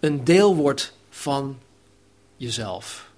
[0.00, 1.58] een deel wordt van
[2.36, 3.10] jezelf.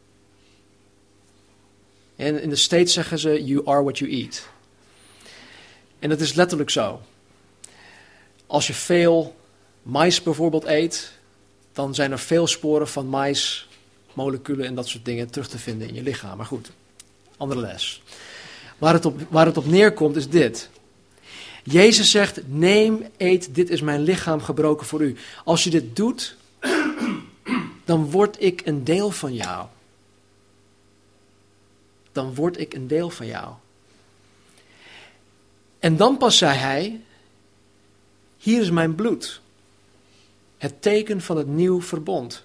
[2.17, 4.49] En in de States zeggen ze, you are what you eat.
[5.99, 7.01] En dat is letterlijk zo.
[8.47, 9.37] Als je veel
[9.83, 11.13] mais bijvoorbeeld eet,
[11.73, 13.69] dan zijn er veel sporen van mais,
[14.13, 16.37] moleculen en dat soort dingen terug te vinden in je lichaam.
[16.37, 16.71] Maar goed,
[17.37, 18.03] andere les.
[18.79, 20.71] Waar het op, waar het op neerkomt is dit.
[21.63, 25.17] Jezus zegt: Neem, eet, dit is mijn lichaam gebroken voor u.
[25.45, 26.37] Als je dit doet,
[27.85, 29.67] dan word ik een deel van jou.
[32.13, 33.55] Dan word ik een deel van jou.
[35.79, 37.01] En dan pas zei hij:
[38.37, 39.41] Hier is mijn bloed.
[40.59, 42.45] Het teken van het nieuw verbond.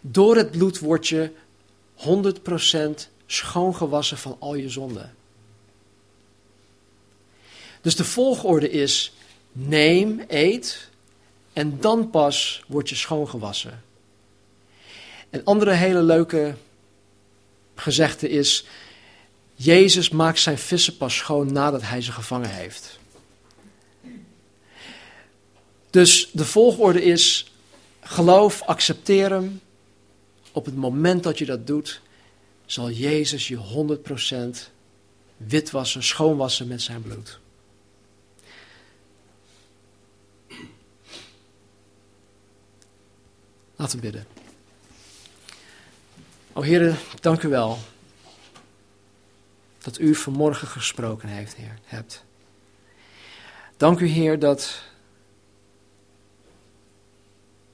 [0.00, 1.30] Door het bloed word je
[1.96, 5.14] 100% schoongewassen van al je zonden.
[7.80, 9.12] Dus de volgorde is:
[9.52, 10.88] neem, eet
[11.52, 13.82] en dan pas word je schoongewassen.
[15.30, 16.54] Een andere hele leuke
[17.74, 18.64] gezegde is:
[19.54, 22.98] Jezus maakt zijn vissen pas schoon nadat hij ze gevangen heeft.
[25.90, 27.52] Dus de volgorde is:
[28.00, 29.60] geloof, accepteer hem.
[30.52, 32.00] Op het moment dat je dat doet,
[32.66, 33.58] zal Jezus je
[34.66, 34.70] 100%
[35.36, 37.38] witwassen, schoonwassen met zijn bloed.
[43.76, 44.26] Laten we bidden.
[46.52, 47.78] O Heer, dank u wel
[49.78, 52.24] dat u vanmorgen gesproken heeft, Heer, hebt.
[53.76, 54.82] Dank u, Heer, dat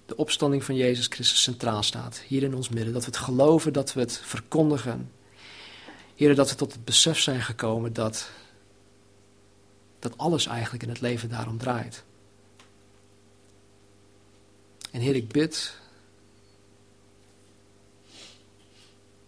[0.06, 2.92] de opstanding van Jezus Christus centraal staat, hier in ons midden.
[2.92, 5.10] Dat we het geloven, dat we het verkondigen.
[6.14, 8.30] Heer, dat we tot het besef zijn gekomen dat,
[9.98, 12.04] dat alles eigenlijk in het leven daarom draait.
[14.90, 15.76] En Heer, ik bid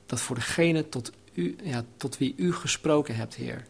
[0.06, 3.66] dat voor degene tot, u, ja, tot wie u gesproken hebt, Heer.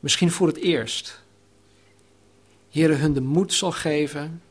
[0.00, 1.20] Misschien voor het eerst.
[2.70, 4.42] Heer, hun de moed zal geven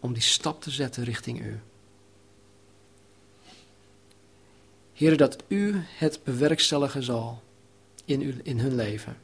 [0.00, 1.60] om die stap te zetten richting u.
[4.92, 7.42] Heer, dat u het bewerkstelligen zal
[8.04, 9.16] in, u, in hun leven.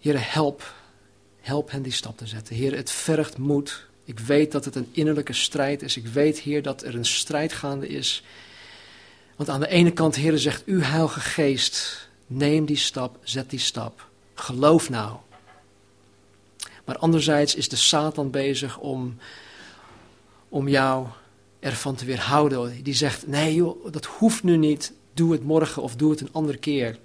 [0.00, 0.74] Heer, help,
[1.40, 2.54] help hen die stap te zetten.
[2.54, 3.86] Heer, het vergt moed.
[4.04, 5.96] Ik weet dat het een innerlijke strijd is.
[5.96, 8.22] Ik weet, Heer, dat er een strijd gaande is.
[9.36, 13.58] Want aan de ene kant, Heer, zegt u, Heilige Geest, neem die stap, zet die
[13.58, 14.08] stap.
[14.34, 15.16] Geloof nou.
[16.84, 19.16] Maar anderzijds is de Satan bezig om,
[20.48, 21.06] om jou
[21.60, 22.82] ervan te weerhouden.
[22.82, 24.92] Die zegt, nee joh, dat hoeft nu niet.
[25.14, 26.98] Doe het morgen of doe het een andere keer.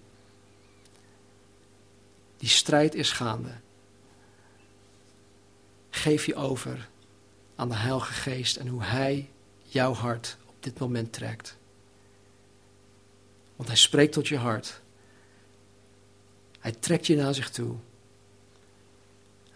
[2.38, 3.52] Die strijd is gaande.
[5.90, 6.90] Geef je over
[7.56, 9.30] aan de Heilige Geest en hoe Hij
[9.62, 11.58] jouw hart op dit moment trekt.
[13.56, 14.82] Want Hij spreekt tot je hart.
[16.60, 17.76] Hij trekt je naar zich toe.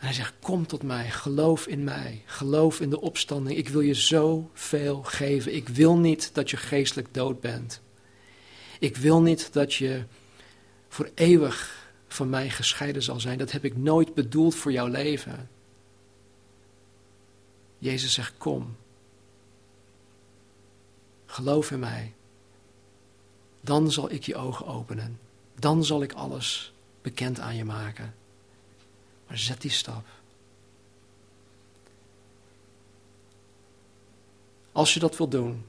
[0.04, 3.58] En hij zegt, kom tot mij, geloof in mij, geloof in de opstanding.
[3.58, 5.56] Ik wil je zoveel geven.
[5.56, 7.82] Ik wil niet dat je geestelijk dood bent.
[8.80, 10.04] Ik wil niet dat je
[10.88, 13.38] voor eeuwig van mij gescheiden zal zijn.
[13.38, 15.50] Dat heb ik nooit bedoeld voor jouw leven.
[17.78, 18.76] Jezus zegt, kom.
[21.26, 22.14] Geloof in mij.
[23.62, 25.20] Dan zal ik je ogen openen.
[25.60, 28.14] Dan zal ik alles bekend aan je maken.
[29.28, 30.06] Maar zet die stap.
[34.72, 35.66] Als je dat wilt doen,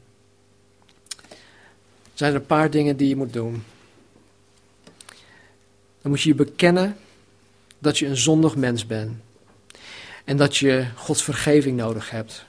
[2.14, 3.64] zijn er een paar dingen die je moet doen.
[6.02, 6.96] Dan moet je je bekennen
[7.78, 9.16] dat je een zondig mens bent.
[10.24, 12.44] En dat je Gods vergeving nodig hebt.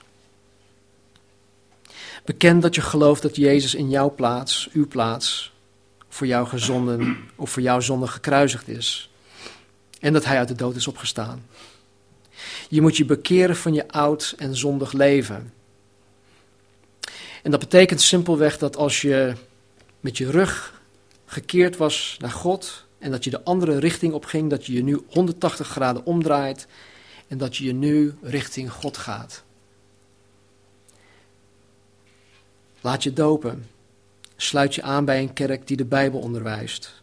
[2.24, 5.52] Beken dat je gelooft dat Jezus in jouw plaats, uw plaats,
[6.08, 9.10] voor jou gezonden of voor jouw zonde gekruisigd is.
[10.00, 11.46] En dat hij uit de dood is opgestaan.
[12.68, 15.52] Je moet je bekeren van je oud en zondig leven.
[17.42, 19.34] En dat betekent simpelweg dat als je
[20.00, 20.82] met je rug
[21.26, 24.82] gekeerd was naar God en dat je de andere richting op ging, dat je je
[24.82, 26.66] nu 180 graden omdraait
[27.28, 29.44] en dat je je nu richting God gaat.
[32.80, 33.68] Laat je dopen.
[34.36, 37.02] Sluit je aan bij een kerk die de Bijbel onderwijst.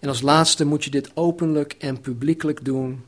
[0.00, 3.04] En als laatste moet je dit openlijk en publiekelijk doen.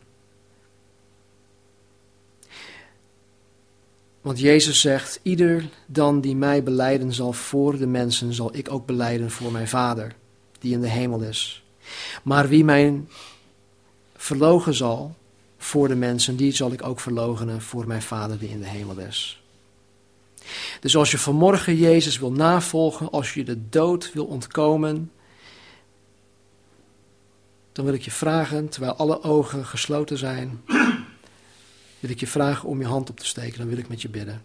[4.20, 8.86] Want Jezus zegt: Ieder dan die mij beleiden zal voor de mensen, zal ik ook
[8.86, 10.14] beleiden voor mijn Vader,
[10.58, 11.64] die in de hemel is.
[12.22, 13.00] Maar wie mij
[14.16, 15.14] verlogen zal
[15.58, 18.98] voor de mensen, die zal ik ook verlogenen voor mijn Vader, die in de hemel
[18.98, 19.42] is.
[20.80, 25.10] Dus als je vanmorgen Jezus wil navolgen, als je de dood wil ontkomen,
[27.72, 30.62] dan wil ik je vragen, terwijl alle ogen gesloten zijn,
[32.00, 33.58] wil ik je vragen om je hand op te steken.
[33.58, 34.42] Dan wil ik met je bidden.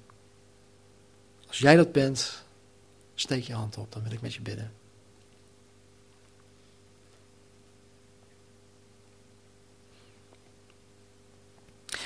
[1.48, 2.44] Als jij dat bent,
[3.16, 4.72] steek je hand op, dan wil ik met je bidden.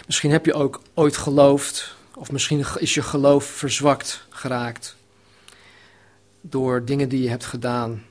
[0.05, 4.95] Misschien heb je ook ooit geloofd, of misschien is je geloof verzwakt geraakt
[6.41, 8.05] door dingen die je hebt gedaan.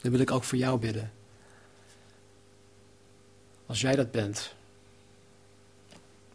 [0.00, 1.12] Dan wil ik ook voor jou bidden.
[3.70, 4.54] Als jij dat bent,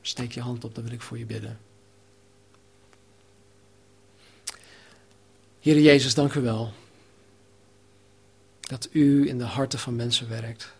[0.01, 1.59] steek je hand op, dan wil ik voor je bidden.
[5.59, 6.73] Heer Jezus, dank u wel
[8.59, 10.73] dat u in de harten van mensen werkt.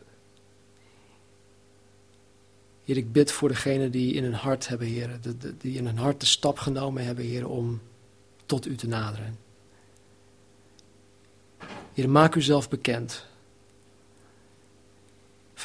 [2.83, 5.19] Heer, ik bid voor degenen die in hun hart hebben, Heer,
[5.57, 7.81] die in hun hart de stap genomen hebben, Heer, om
[8.45, 9.37] tot u te naderen.
[11.93, 13.25] Heer, maak uzelf bekend.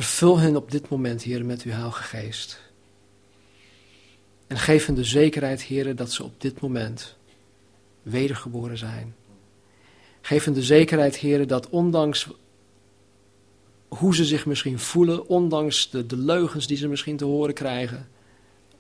[0.01, 2.61] Vervul hen op dit moment, Heer, met uw Heilige Geest.
[4.47, 7.17] En geef hen de zekerheid, Heer, dat ze op dit moment
[8.03, 9.15] wedergeboren zijn.
[10.21, 12.29] Geef hen de zekerheid, Heer, dat ondanks
[13.89, 18.09] hoe ze zich misschien voelen, ondanks de, de leugens die ze misschien te horen krijgen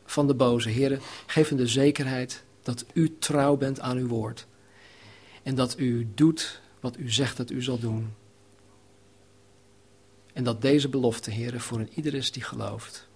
[0.04, 4.46] van de boze, Heer, geef hen de zekerheid dat u trouw bent aan uw woord.
[5.42, 8.19] En dat u doet wat u zegt dat u zal doen.
[10.32, 13.08] En dat deze belofte, Heer, voor een ieder is die gelooft.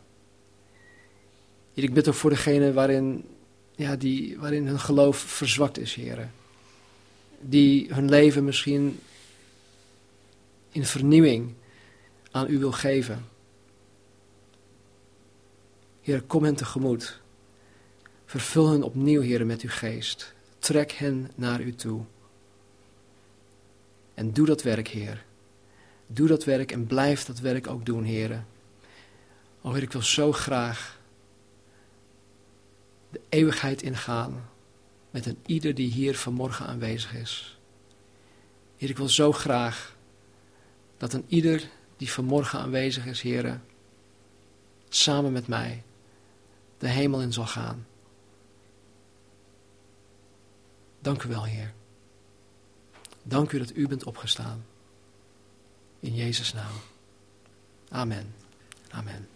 [1.74, 3.24] Heer, ik bid ook voor degene waarin,
[3.74, 6.30] ja, die, waarin hun geloof verzwakt is, Heer.
[7.40, 9.00] Die hun leven misschien
[10.70, 11.54] in vernieuwing
[12.30, 13.24] aan u wil geven.
[16.00, 17.20] Heer, kom hen tegemoet.
[18.24, 20.34] Vervul hen opnieuw, Heer, met uw geest.
[20.58, 22.02] Trek hen naar u toe.
[24.14, 25.24] En doe dat werk, Heer.
[26.06, 28.44] Doe dat werk en blijf dat werk ook doen, Heer.
[29.62, 30.98] O Heer, ik wil zo graag
[33.10, 34.48] de eeuwigheid ingaan
[35.10, 37.58] met een ieder die hier vanmorgen aanwezig is.
[38.76, 39.96] Heer, ik wil zo graag
[40.96, 43.60] dat een ieder die vanmorgen aanwezig is, Heer,
[44.88, 45.82] samen met mij
[46.78, 47.86] de hemel in zal gaan.
[51.00, 51.72] Dank u wel, Heer.
[53.22, 54.64] Dank u dat u bent opgestaan.
[56.04, 56.76] In Jezus' naam.
[57.90, 58.34] Amen.
[58.92, 59.33] Amen.